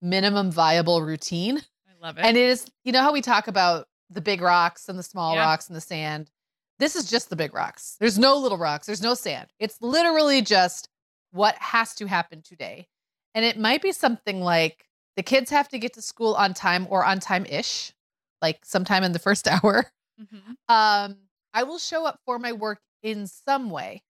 [0.02, 1.58] minimum viable routine.
[1.58, 2.24] I love it.
[2.24, 5.34] And it is, you know how we talk about the big rocks and the small
[5.34, 5.42] yeah.
[5.44, 6.30] rocks and the sand.
[6.78, 7.96] This is just the big rocks.
[7.98, 8.86] There's no little rocks.
[8.86, 9.48] There's no sand.
[9.58, 10.88] It's literally just
[11.32, 12.86] what has to happen today.
[13.34, 14.84] And it might be something like
[15.16, 17.92] the kids have to get to school on time or on time ish,
[18.40, 19.90] like sometime in the first hour.
[20.20, 20.52] Mm-hmm.
[20.68, 21.16] Um,
[21.54, 24.02] I will show up for my work in some way.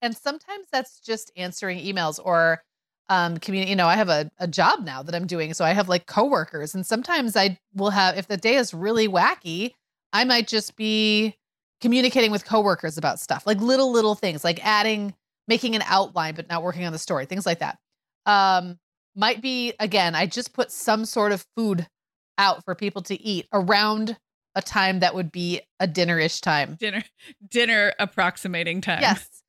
[0.00, 2.62] And sometimes that's just answering emails or
[3.10, 5.54] um community, you know, I have a, a job now that I'm doing.
[5.54, 6.74] So I have like coworkers.
[6.74, 9.72] And sometimes I will have if the day is really wacky,
[10.12, 11.36] I might just be
[11.80, 15.14] communicating with coworkers about stuff, like little, little things, like adding,
[15.48, 17.78] making an outline, but not working on the story, things like that.
[18.26, 18.78] Um,
[19.16, 21.88] might be again, I just put some sort of food
[22.36, 24.16] out for people to eat around
[24.54, 26.76] a time that would be a dinner-ish time.
[26.78, 27.02] Dinner
[27.48, 29.00] dinner approximating time.
[29.00, 29.42] Yes.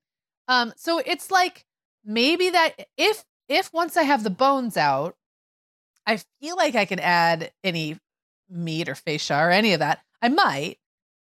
[0.47, 1.65] Um, so it's like
[2.03, 5.15] maybe that if if once I have the bones out,
[6.07, 7.97] I feel like I can add any
[8.49, 9.99] meat or fascia or any of that.
[10.21, 10.77] I might,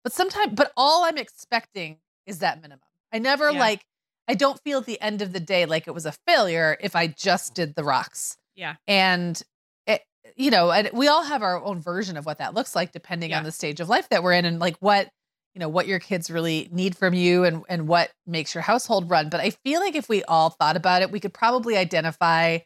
[0.05, 2.81] but sometimes, but all I'm expecting is that minimum.
[3.12, 3.59] I never Yeah.
[3.59, 3.85] like,
[4.29, 6.97] I don't feel at the end of the day like it was a failure if
[6.97, 8.37] I just did the rocks.
[8.55, 8.75] Yeah.
[8.87, 9.41] And
[9.87, 10.03] it,
[10.37, 13.31] you know, and we all have our own version of what that looks like depending
[13.31, 13.39] Yeah.
[13.39, 15.09] on the stage of life that we're in and like what,
[15.55, 19.09] you know, what your kids really need from you and and what makes your household
[19.09, 19.29] run.
[19.31, 22.59] But I feel like if we all thought about it, we could probably identify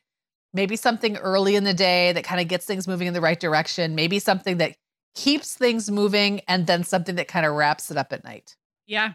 [0.53, 3.39] maybe something early in the day that kind of gets things moving in the right
[3.39, 4.75] direction, maybe something that
[5.15, 8.57] keeps things moving and then something that kind of wraps it up at night.
[8.87, 9.13] Yeah.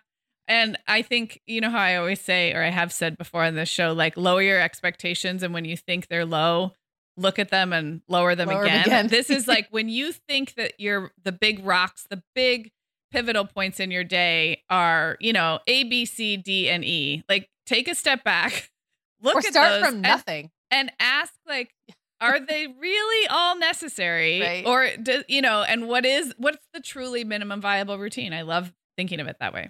[0.47, 3.55] And I think, you know how I always say, or I have said before on
[3.55, 5.41] this show, like lower your expectations.
[5.43, 6.73] And when you think they're low,
[7.17, 8.81] look at them and lower them Lower again.
[8.85, 9.07] again.
[9.07, 12.71] this is like when you think that you're the big rocks, the big
[13.11, 17.23] pivotal points in your day are, you know, A, B, C, D, and E.
[17.29, 18.69] Like take a step back,
[19.21, 20.51] look or at start from and- nothing.
[20.69, 21.73] and ask like
[22.21, 24.65] are they really all necessary Right.
[24.65, 28.71] or do, you know and what is what's the truly minimum viable routine i love
[28.97, 29.69] thinking of it that way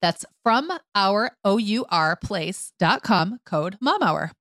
[0.00, 4.32] That's from our O-U-R place.com code MOMHOUR.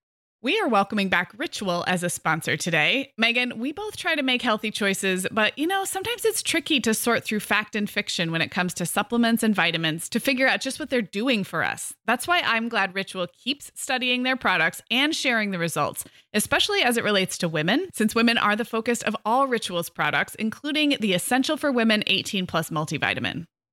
[0.46, 3.12] We are welcoming back Ritual as a sponsor today.
[3.18, 6.94] Meagan, we both try to make healthy choices, but you know, sometimes it's tricky to
[6.94, 10.62] sort through fact and fiction when it comes to supplements and vitamins to figure out
[10.62, 11.96] just what they're doing for us.
[12.06, 16.96] That's why I'm glad Ritual keeps studying their products and sharing the results, especially as
[16.98, 21.14] it relates to women, since women are the focus of all Ritual's products, including the
[21.16, 23.48] Essential for Women 18 Plus multivitamin.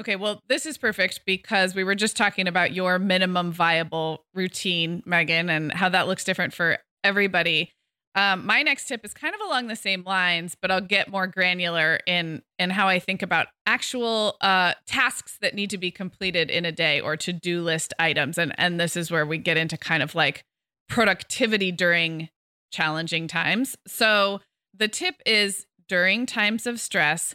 [0.00, 5.02] Okay, well, this is perfect because we were just talking about your minimum viable routine,
[5.04, 7.70] Meagan, and how that looks different for everybody.
[8.14, 11.26] Um, my next tip is kind of along the same lines, but I'll get more
[11.26, 16.50] granular in in how I think about actual uh, tasks that need to be completed
[16.50, 19.56] in a day or to do list items, and and this is where we get
[19.56, 20.42] into kind of like
[20.88, 22.28] productivity during
[22.70, 23.76] challenging times.
[23.86, 24.40] So
[24.74, 27.34] the tip is during times of stress,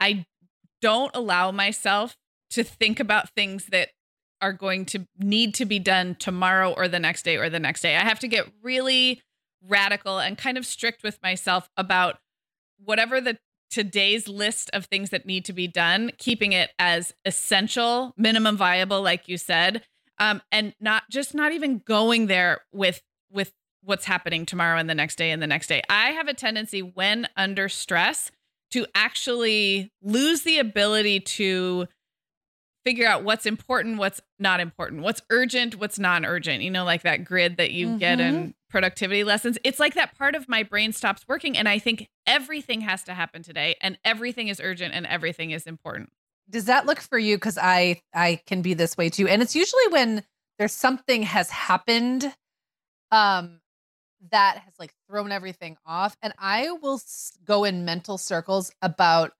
[0.00, 0.26] I
[0.80, 2.16] don't allow myself
[2.50, 3.90] to think about things that
[4.40, 7.80] are going to need to be done tomorrow or the next day or the next
[7.80, 7.96] day.
[7.96, 9.20] I have to get really
[9.66, 12.18] radical and kind of strict with myself about
[12.82, 13.38] whatever the
[13.70, 19.02] today's list of things that need to be done, keeping it as essential, minimum viable,
[19.02, 19.82] like you said,
[20.18, 23.52] um, and not just not even going there with with
[23.82, 25.82] what's happening tomorrow and the next day and the next day.
[25.88, 28.30] I have a tendency when under stress
[28.70, 31.86] to actually lose the ability to
[32.84, 37.02] figure out what's important, what's not important, what's urgent, what's non urgent, you know, like
[37.02, 37.98] that grid that you mm-hmm.
[37.98, 38.50] get in mm-hmm.
[38.70, 39.58] productivity lessons.
[39.62, 41.56] It's like that part of my brain stops working.
[41.56, 45.66] And I think everything has to happen today and everything is urgent and everything is
[45.66, 46.10] important.
[46.48, 47.36] Does that look for you?
[47.36, 49.28] Because I I can be this way too.
[49.28, 50.24] And it's usually when
[50.58, 52.32] there's something has happened
[53.10, 53.60] um
[54.30, 56.16] that has like thrown everything off.
[56.22, 57.00] And I will
[57.44, 59.32] go in mental circles about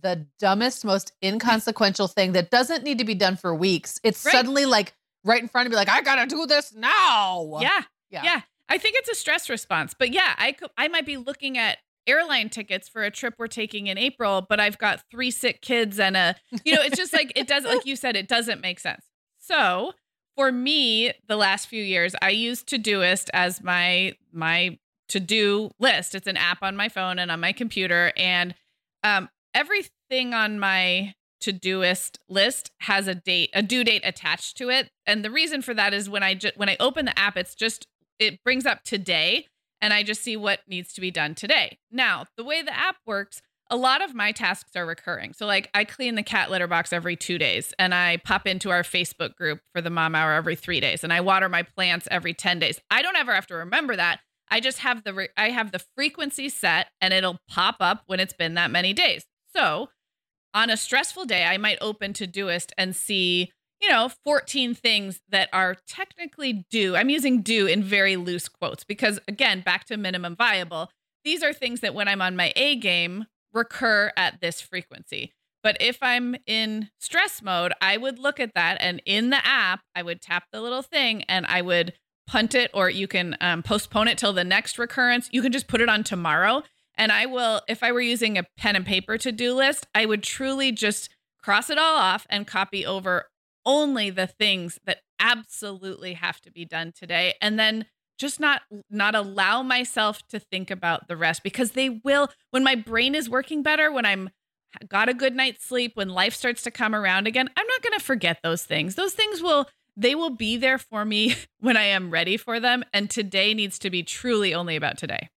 [0.00, 4.00] the dumbest, most inconsequential thing that doesn't need to be done for weeks.
[4.02, 4.32] It's right.
[4.32, 4.94] suddenly like
[5.24, 7.58] right in front of me, like, I gotta do this now.
[7.60, 7.82] Yeah.
[8.10, 8.22] Yeah.
[8.24, 8.40] Yeah.
[8.68, 9.94] I think it's a stress response.
[9.98, 13.46] But yeah, I could I might be looking at airline tickets for a trip we're
[13.46, 17.12] taking in April, but I've got three sick kids and a you know, it's just
[17.12, 19.04] like it doesn't, like you said, it doesn't make sense.
[19.38, 19.92] So
[20.36, 24.78] for me, the last few years, I use Todoist as my my
[25.08, 26.14] to do list.
[26.14, 28.54] It's an app on my phone and on my computer, and
[29.02, 34.90] um, everything on my Todoist list has a date, a due date attached to it.
[35.06, 37.54] And the reason for that is when I ju- when I open the app, it's
[37.54, 37.86] just
[38.18, 39.46] it brings up today,
[39.80, 41.78] and I just see what needs to be done today.
[41.90, 43.42] Now, the way the app works
[43.72, 45.32] a lot of my tasks are recurring.
[45.32, 48.68] So, like, I clean the cat litter box every two days, and I pop into
[48.68, 52.06] our Facebook group for the mom hour every three days, and I water my plants
[52.10, 52.78] every 10 days.
[52.90, 54.20] I don't ever have to remember that.
[54.50, 58.20] I just have the re- I have the frequency set, and it'll pop up when
[58.20, 59.24] it's been that many days.
[59.56, 59.88] So,
[60.52, 63.50] on a stressful day, I might open Todoist and see,
[63.80, 66.94] you know, 14 things that are technically due.
[66.94, 70.90] I'm using due in very loose quotes because, again, back to minimum viable.
[71.24, 75.32] These are things that when I'm on my A game, recur at this frequency.
[75.62, 79.80] But if I'm in stress mode, I would look at that and in the app,
[79.94, 81.92] I would tap the little thing and I would
[82.26, 85.28] punt it or you can um, postpone it till the next recurrence.
[85.32, 86.62] You can just put it on tomorrow.
[86.94, 90.04] And I will, if I were using a pen and paper to do list, I
[90.04, 91.10] would truly just
[91.42, 93.26] cross it all off and copy over
[93.64, 97.34] only the things that absolutely have to be done today.
[97.40, 97.86] And then
[98.22, 102.74] just not not allow myself to think about the rest because they will when my
[102.74, 104.30] brain is working better when i'm
[104.88, 107.98] got a good night's sleep when life starts to come around again i'm not going
[107.98, 108.94] to forget those things.
[108.94, 112.84] Those things will they will be there for me when i am ready for them
[112.94, 115.28] and today needs to be truly only about today.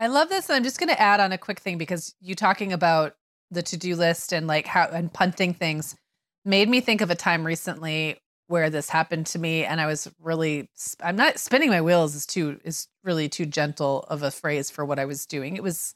[0.00, 2.72] I love this i'm just going to add on a quick thing because you talking
[2.72, 3.14] about
[3.50, 5.94] the to-do list and like how and punting things
[6.44, 8.18] made me think of a time recently
[8.48, 10.68] where this happened to me and i was really
[11.02, 14.84] i'm not spinning my wheels is too is really too gentle of a phrase for
[14.84, 15.56] what i was doing.
[15.56, 15.94] It was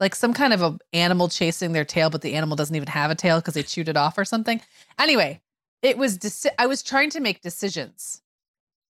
[0.00, 3.10] like some kind of a animal chasing their tail but the animal doesn't even have
[3.10, 4.60] a tail because they chewed it off or something.
[4.98, 5.40] Anyway
[5.82, 8.22] it was deci- i was trying to make decisions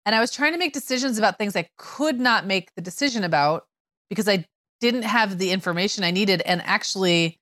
[0.07, 3.25] and i was trying to make decisions about things i could not make the decision
[3.25, 3.67] about
[4.09, 4.45] because i
[4.81, 7.39] didn't have the information i needed and actually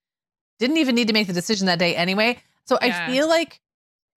[0.59, 2.39] didn't even need to make the decision that day anyway.
[2.65, 3.05] So yeah.
[3.05, 3.61] i feel like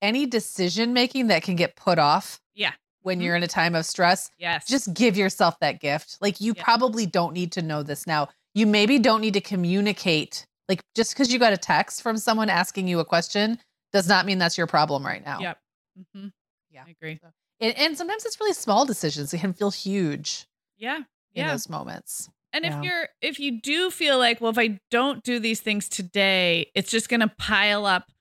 [0.06, 2.72] any decision making that can get put off yeah.
[3.02, 3.26] when mm-hmm.
[3.26, 4.68] you're in a time of stress yes.
[4.68, 6.18] just give yourself that gift.
[6.22, 8.30] Like you probably don't need to know this now.
[8.54, 12.50] You maybe don't need to communicate like just because you got a text from someone
[12.50, 13.60] asking you a question
[13.92, 15.40] does not mean that's your problem right now.
[15.40, 15.58] Yep.
[16.00, 16.28] Mm-hmm.
[16.72, 16.84] yeah.
[16.86, 17.20] I agree.
[17.22, 17.30] So,
[17.60, 20.46] and, and, sometimes it's really small decisions it can feel huge
[20.78, 21.04] yeah.
[21.34, 22.78] in those moments and yeah.
[22.78, 26.72] if you're if you do feel like well if i don't do these things today
[26.74, 28.12] it's just going to pile up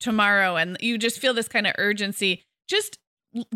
[0.00, 2.98] tomorrow and you just feel this kind of urgency, just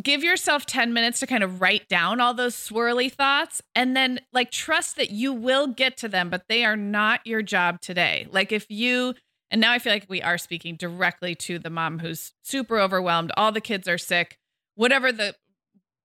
[0.02, 4.20] give yourself 10 minutes to kind of write down all those swirly thoughts and then
[4.32, 8.26] like trust that you will get to them, but they are not your job today.
[8.30, 9.14] Like if you,
[9.50, 13.32] and now I feel like we are speaking directly to the mom who's super overwhelmed,
[13.36, 14.36] all the kids are sick,
[14.74, 15.34] whatever the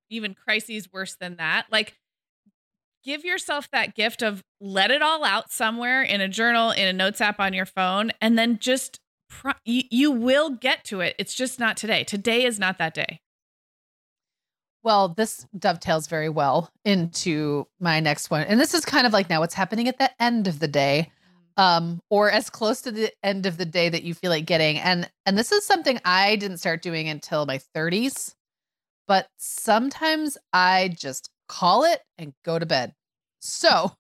[0.10, 1.66] even crises worse than that.
[1.72, 1.98] Like
[3.04, 6.94] give yourself that gift of let it all out somewhere in a journal, in a
[6.94, 9.00] notes app on your phone, and then just
[9.30, 11.16] pro- you, you will get to it.
[11.18, 12.04] It's just not today.
[12.04, 13.22] Today is not that day.
[14.84, 18.44] Well, this dovetails very well into my next one.
[18.44, 21.12] And this is kind of like now what's happening at the end of the day.
[21.58, 21.64] Mm.
[21.64, 24.78] Um, or as close to the end of the day that you feel like getting.
[24.78, 28.36] And and this is something I didn't start doing until my 30s.
[29.08, 32.94] But sometimes I just call it and go to bed.
[33.40, 33.94] So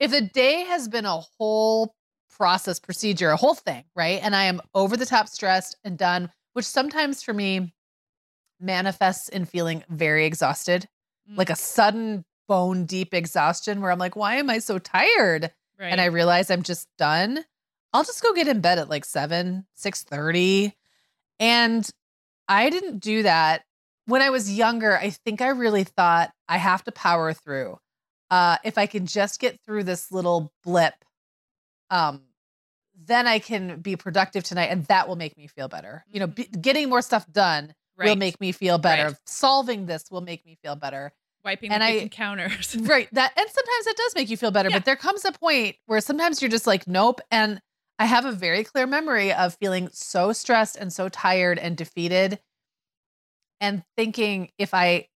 [0.00, 1.94] if the day has been a whole
[2.38, 4.20] process, procedure, a whole thing, right?
[4.22, 7.72] And I am over the top stressed and done, which sometimes for me
[8.60, 10.88] manifests in feeling very exhausted,
[11.30, 11.36] Mm.
[11.36, 15.52] like a sudden bone deep exhaustion where I'm like, why am I so tired?
[15.78, 15.88] Right.
[15.92, 17.44] And I realize I'm just done.
[17.92, 20.72] I'll just go get in bed at like 7, 6:30.
[21.38, 21.88] And
[22.48, 23.64] I didn't do that.
[24.06, 27.78] When I was younger, I think I really thought I have to power through.
[28.30, 30.94] Uh, if I can just get through this little blip,
[31.90, 32.22] um,
[33.06, 36.04] then I can be productive tonight, and that will make me feel better.
[36.10, 36.34] You know, Mhm.
[36.34, 39.06] be, getting more stuff done will make me feel better.
[39.08, 39.16] Right.
[39.26, 41.12] Solving this will make me feel better.
[41.44, 42.76] wiping and the I- counters.
[42.80, 43.08] right.
[43.14, 44.76] That and sometimes it does make you feel better, Yeah.
[44.78, 47.20] but there comes a point where sometimes you're just like, nope.
[47.30, 47.62] And
[47.98, 52.40] I have a very clear memory of feeling so stressed and so tired and defeated
[53.60, 55.08] and thinking if I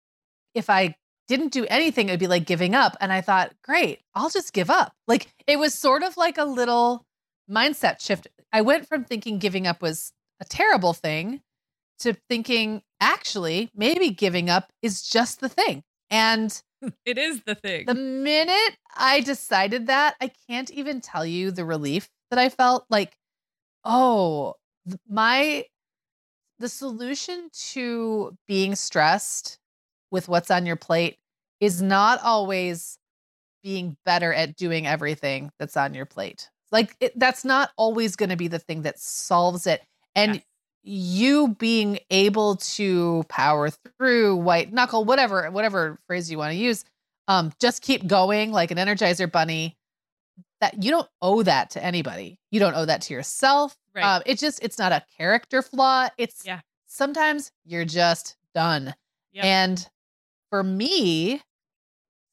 [0.55, 0.95] if I
[1.29, 2.97] didn't do anything, it'd be like giving up.
[3.01, 4.95] And I thought, great, I'll just give up.
[5.07, 7.05] Like it was sort of like a little
[7.51, 8.29] mindset shift.
[8.53, 11.43] I went from thinking giving up was a terrible thing
[12.01, 15.83] to thinking actually maybe giving up is just the thing.
[16.11, 16.61] And
[17.05, 17.87] it is the thing.
[17.87, 22.85] the minute I decided that, I can't even tell you the relief that I felt.
[22.91, 23.17] Like,
[23.85, 24.55] oh,
[25.09, 25.65] my
[26.59, 29.59] the solution to being stressed
[30.11, 31.19] with what's on your plate
[31.61, 32.99] is not always
[33.63, 36.51] being better at doing everything that's on your plate.
[36.73, 39.83] Like it, that's not always going to be the thing that solves it.
[40.17, 40.45] And Yes.
[40.83, 46.85] you being able to power through white knuckle whatever whatever phrase you want to use
[47.29, 49.77] um just keep going like an energizer bunny
[50.61, 54.03] that you don't owe that to anybody you don't owe that to yourself Right.
[54.05, 56.59] um it's just it's not a character flaw it's Yeah.
[56.87, 58.93] sometimes you're just done
[59.35, 59.45] Yep.
[59.45, 59.89] and
[60.51, 61.43] for me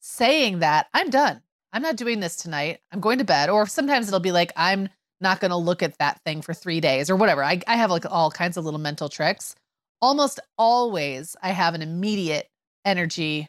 [0.00, 1.40] saying that i'm done
[1.72, 4.88] i'm not doing this tonight i'm going to bed or sometimes it'll be like i'm
[5.20, 7.44] not going to look at that thing for three days or whatever.
[7.44, 9.54] I, I have like all kinds of little mental tricks.
[10.00, 12.48] Almost always, I have an immediate
[12.86, 13.46] energy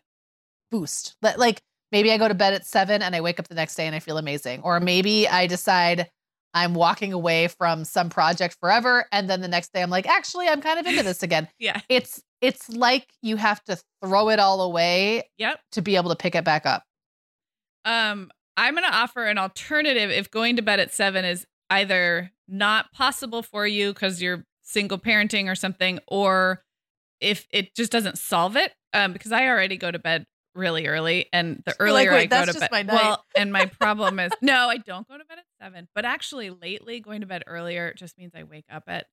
[0.69, 1.15] boost.
[1.21, 1.61] Like
[1.91, 3.95] maybe I go to bed at seven and I wake up the next day and
[3.95, 4.61] I feel amazing.
[4.63, 6.09] Or maybe I decide
[6.53, 9.05] I'm walking away from some project forever.
[9.13, 11.47] And then the next day I'm like, actually, I'm kind of into this again.
[11.59, 11.79] yeah.
[11.87, 15.59] It's it's like you have to throw it all away Yep.
[15.71, 16.83] to be able to pick it back up.
[17.85, 22.31] Um, I'm going to offer an alternative if going to bed at seven is either
[22.47, 26.63] not possible for you because you're single parenting or something, or
[27.19, 28.73] if it just doesn't solve it.
[28.93, 32.45] Um, because I already go to bed really early, and the like, earlier "Wait, I
[32.45, 35.45] go to bed, well, and my problem is no, I don't go to bed at
[35.61, 35.87] seven.
[35.95, 39.07] But actually, lately going to bed earlier just means I wake up at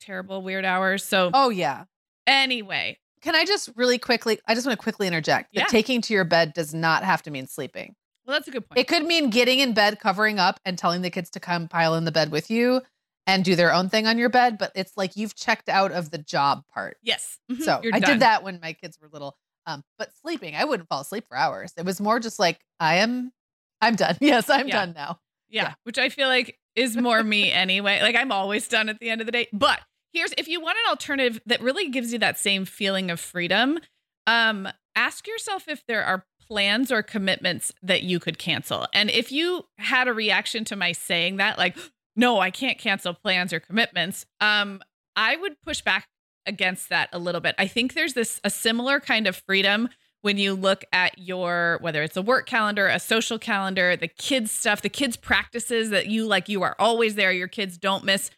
[0.00, 1.04] terrible weird hours.
[1.04, 1.84] So Oh yeah.
[2.26, 5.66] anyway, Can I just really quickly I just want to quickly interject that Yeah.
[5.66, 7.96] taking to your bed does not have to mean sleeping.
[8.26, 8.78] well, that's a good point.
[8.78, 11.94] It could mean getting in bed, covering up, and telling the kids to come pile
[11.94, 12.80] in the bed with you
[13.26, 14.56] and do their own thing on your bed.
[14.58, 16.96] But it's like you've checked out of the job part.
[17.02, 17.38] yes.
[17.50, 17.62] Mhm.
[17.62, 18.10] So You're I done.
[18.12, 19.36] did that when my kids were little.
[19.66, 21.72] Um, but sleeping, I wouldn't fall asleep for hours.
[21.78, 23.32] It was more just like I am,
[23.80, 24.16] I'm done.
[24.20, 24.74] Yes, I'm Yeah.
[24.84, 25.20] done now.
[25.48, 25.74] Yeah, Yeah.
[25.84, 28.00] which I feel like is more me anyway.
[28.02, 29.48] Like I'm always done at the end of the day.
[29.54, 29.80] But
[30.14, 33.78] here's if you want an alternative that really gives you that same feeling of freedom,
[34.26, 38.86] um, ask yourself if there are plans or commitments that you could cancel.
[38.94, 41.76] And if you had a reaction to my saying that, like,
[42.16, 44.80] no, I can't cancel plans or commitments, um,
[45.16, 46.08] I would push back
[46.46, 47.54] against that a little bit.
[47.58, 49.88] I think there's this a similar kind of freedom
[50.20, 54.50] when you look at your whether it's a work calendar, a social calendar, the kids
[54.50, 58.30] stuff, the kids practices that you like you are always there, your kids don't miss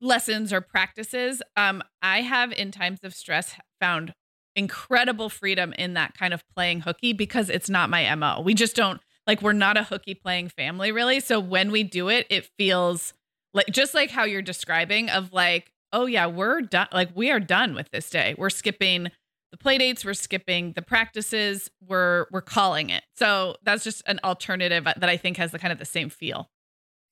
[0.00, 1.42] lessons or practices.
[1.56, 4.14] Um I have in times of stress found
[4.56, 8.40] incredible freedom in that kind of playing hooky because it's not my MO.
[8.40, 11.20] We just don't like we're not a hooky playing family really.
[11.20, 13.14] So when we do it, it feels
[13.54, 17.40] like just like how you're describing of like, oh yeah, we're done like we are
[17.40, 18.34] done with this day.
[18.36, 19.10] We're skipping
[19.50, 23.04] the play dates, we're skipping the practices, we're we're calling it.
[23.16, 26.50] So that's just an alternative that I think has the kind of the same feel.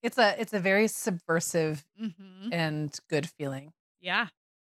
[0.03, 2.53] It's a it's a very subversive Mm-hmm.
[2.53, 3.73] and good feeling.
[4.01, 4.29] Yeah.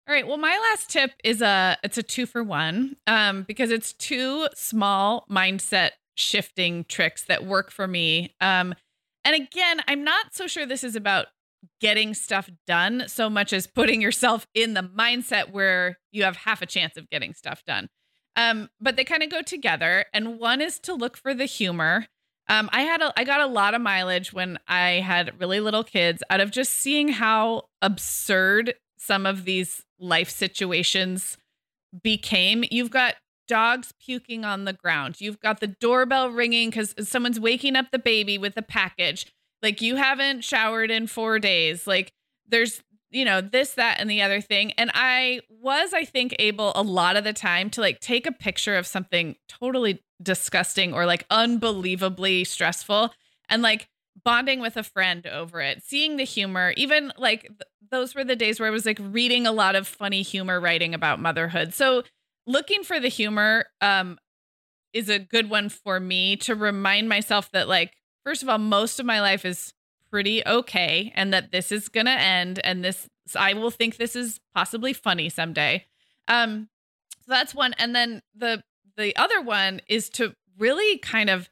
[0.08, 0.28] All right.
[0.28, 4.48] Well, my last tip is a it's a two for one um, because it's two
[4.56, 8.34] small mindset shifting tricks that work for me.
[8.40, 8.76] Um,
[9.26, 11.26] and again, I'm not so sure this is about
[11.82, 16.62] getting stuff done so much as putting yourself in the mindset where you have half
[16.62, 17.90] a chance of getting stuff done.
[18.36, 20.06] Um, but they kind of go together.
[20.14, 22.06] And one is to look for the humor.
[22.48, 25.84] Um, I had a, I got a lot of mileage when I had really little
[25.84, 31.38] kids out of just seeing how absurd some of these life situations
[32.04, 32.64] became.
[32.70, 33.16] You've got
[33.48, 35.22] dogs puking on the ground.
[35.22, 39.32] You've got the doorbell ringing because someone's waking up the baby with a package.
[39.62, 41.88] Like you haven't showered in 4 days.
[41.88, 42.12] Like
[42.48, 42.84] there's
[43.16, 44.74] you know, this, that, and the other thing.
[44.74, 48.32] And I was, I think, able a lot of the time to like take a
[48.32, 53.14] picture of something totally disgusting or like unbelievably stressful
[53.50, 53.88] and like
[54.24, 58.36] bonding with a friend over it, seeing the humor, even like th- those were the
[58.36, 61.74] days where I was like reading a lot of funny humor writing about motherhood.
[61.74, 62.04] So
[62.46, 64.18] looking for the humor um
[64.94, 67.94] is a good one for me to remind myself that like
[68.26, 69.74] first of all most of my life is
[70.16, 74.16] pretty okay and that this is going to end and this I will think this
[74.16, 75.84] is possibly funny someday.
[76.30, 76.70] Um
[77.18, 78.64] so that's one and then the
[78.96, 81.50] the other one is to really kind of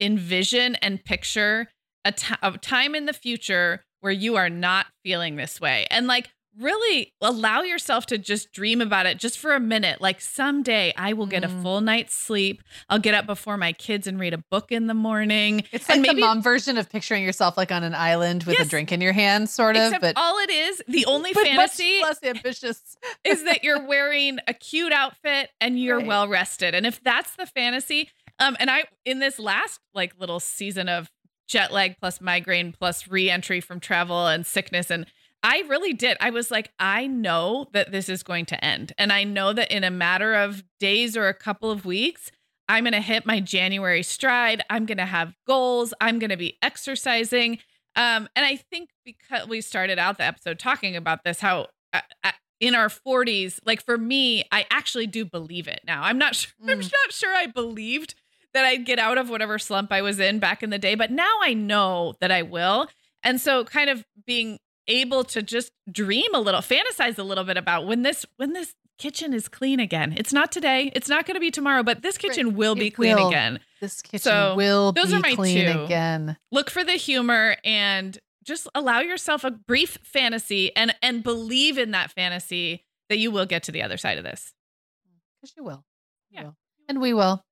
[0.00, 1.66] envision and picture
[2.04, 5.88] a, t- a time in the future where you are not feeling this way.
[5.90, 10.00] And like really allow yourself to just dream about it just for a minute.
[10.00, 11.46] Like someday I will get mm.
[11.46, 12.62] a full night's sleep.
[12.88, 15.62] I'll get up before my kids and read a book in the morning.
[15.72, 18.66] It's like maybe, the mom version of picturing yourself like on an island with yes,
[18.66, 19.94] a drink in your hand, sort of.
[20.00, 24.92] but all it is, the only fantasy less ambitious is that you're wearing a cute
[24.92, 26.06] outfit and you're right.
[26.06, 26.74] well rested.
[26.74, 31.10] And if that's the fantasy, um, and I in this last like little season of
[31.46, 35.06] jet lag plus migraine plus re-entry from travel and sickness and
[35.46, 36.16] I really did.
[36.20, 38.92] I was like, I know that this is going to end.
[38.98, 42.32] And I know that in a matter of days or a couple of weeks,
[42.68, 44.64] I'm going to hit my January stride.
[44.68, 45.94] I'm going to have goals.
[46.00, 47.58] I'm going to be exercising.
[47.94, 52.00] Um, and I think because we started out the episode talking about this, how uh,
[52.24, 56.02] uh in our 40s, like for me, I actually do believe it now.
[56.02, 56.50] I'm not sure.
[56.60, 56.72] Mm.
[56.72, 58.16] I'm not sure I believed
[58.52, 61.12] that I'd get out of whatever slump I was in back in the day, but
[61.12, 62.88] now I know that I will.
[63.22, 67.56] And so, kind of being able to just dream a little, fantasize a little bit
[67.56, 70.14] about when this when this kitchen is clean again.
[70.16, 70.90] It's not today.
[70.94, 73.28] It's not going to be tomorrow, but this kitchen will be clean will.
[73.28, 73.60] again.
[73.80, 75.84] This kitchen so will those be are my clean two.
[75.84, 76.36] again.
[76.50, 81.90] Look for the humor and just allow yourself a brief fantasy and and believe in
[81.90, 84.52] that fantasy that you will get to the other side of this.
[85.40, 85.84] Because you will.
[86.30, 86.42] You yeah.
[86.44, 86.56] Will.
[86.88, 87.44] And we will.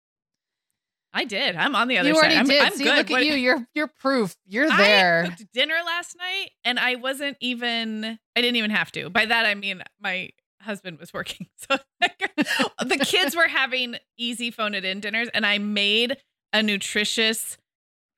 [1.15, 1.55] I did.
[1.55, 2.33] I'm on the other you side.
[2.33, 2.63] You already did.
[2.63, 2.97] I'm See, good.
[2.97, 3.35] look what, at you.
[3.35, 4.37] You're you're proof.
[4.47, 5.25] You're there.
[5.25, 8.19] I cooked dinner last night, and I wasn't even.
[8.37, 9.09] I didn't even have to.
[9.11, 14.75] By that I mean my husband was working, so the kids were having easy phone
[14.75, 16.17] it in dinners, and I made
[16.53, 17.59] a nutritious,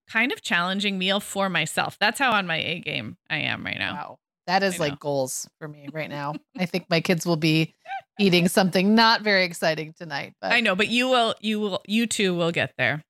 [0.09, 1.99] kind of challenging meal for myself.
[2.01, 3.95] That's how on my A game I am right now.
[3.95, 6.35] Wow, that is like goals for me right now.
[6.59, 7.75] I think my kids will be
[8.19, 10.35] eating something not very exciting tonight.
[10.41, 13.05] But I know, but you will, you will, you too will get there.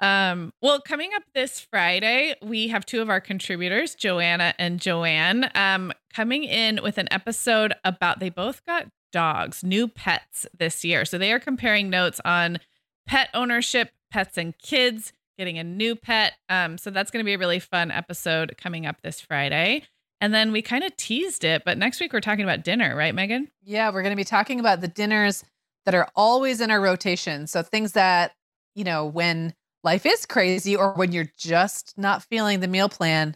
[0.00, 5.50] Um, well, coming up this Friday, we have two of our contributors, Joanna and Joanne,
[5.54, 11.04] um, coming in with an episode about they both got dogs, new pets this year.
[11.04, 12.58] So they are comparing notes on
[13.06, 16.34] pet ownership, pets and kids, getting a new pet.
[16.48, 19.84] Um, so that's going to be a really fun episode coming up this Friday.
[20.20, 23.14] And then we kind of teased it, but next week we're talking about dinner, right,
[23.14, 23.48] Meagan?
[23.62, 25.44] Yeah, we're going to be talking about the dinners
[25.86, 27.46] that are always in our rotation.
[27.46, 28.32] So things that,
[28.74, 33.34] you know, when life is crazy or when you're just not feeling the meal plan,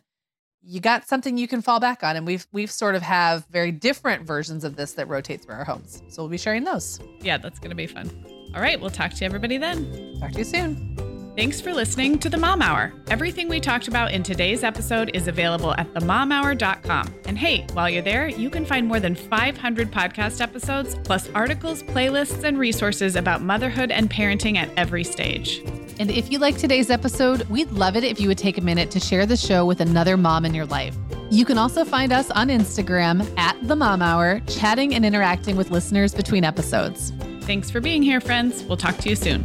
[0.62, 3.70] you got something you can fall back on and we've we've sort of have very
[3.70, 6.03] different versions of this that rotate through our homes.
[6.09, 7.01] So we'll be sharing those.
[7.20, 8.11] Yeah, that's going to be fun.
[8.55, 10.18] All right, we'll talk to everybody then.
[10.20, 11.03] Talk to you soon.
[11.37, 12.93] Thanks for listening to the Mom Hour.
[13.09, 17.12] Everything we talked about in today's episode is available at themomhour.com.
[17.24, 21.82] And hey, while you're there, you can find more than 500 podcast episodes, plus articles,
[21.82, 25.59] playlists, and resources about motherhood and parenting at every stage.
[25.99, 28.93] And if you like today's episode, we'd love it if you would take a minute
[28.93, 30.97] to share the show with another mom in your life.
[31.32, 35.72] You can also find us on Instagram at The Mom Hour, chatting and interacting with
[35.72, 37.12] listeners between episodes.
[37.41, 38.62] Thanks for being here, friends.
[38.62, 39.45] We'll talk to you soon.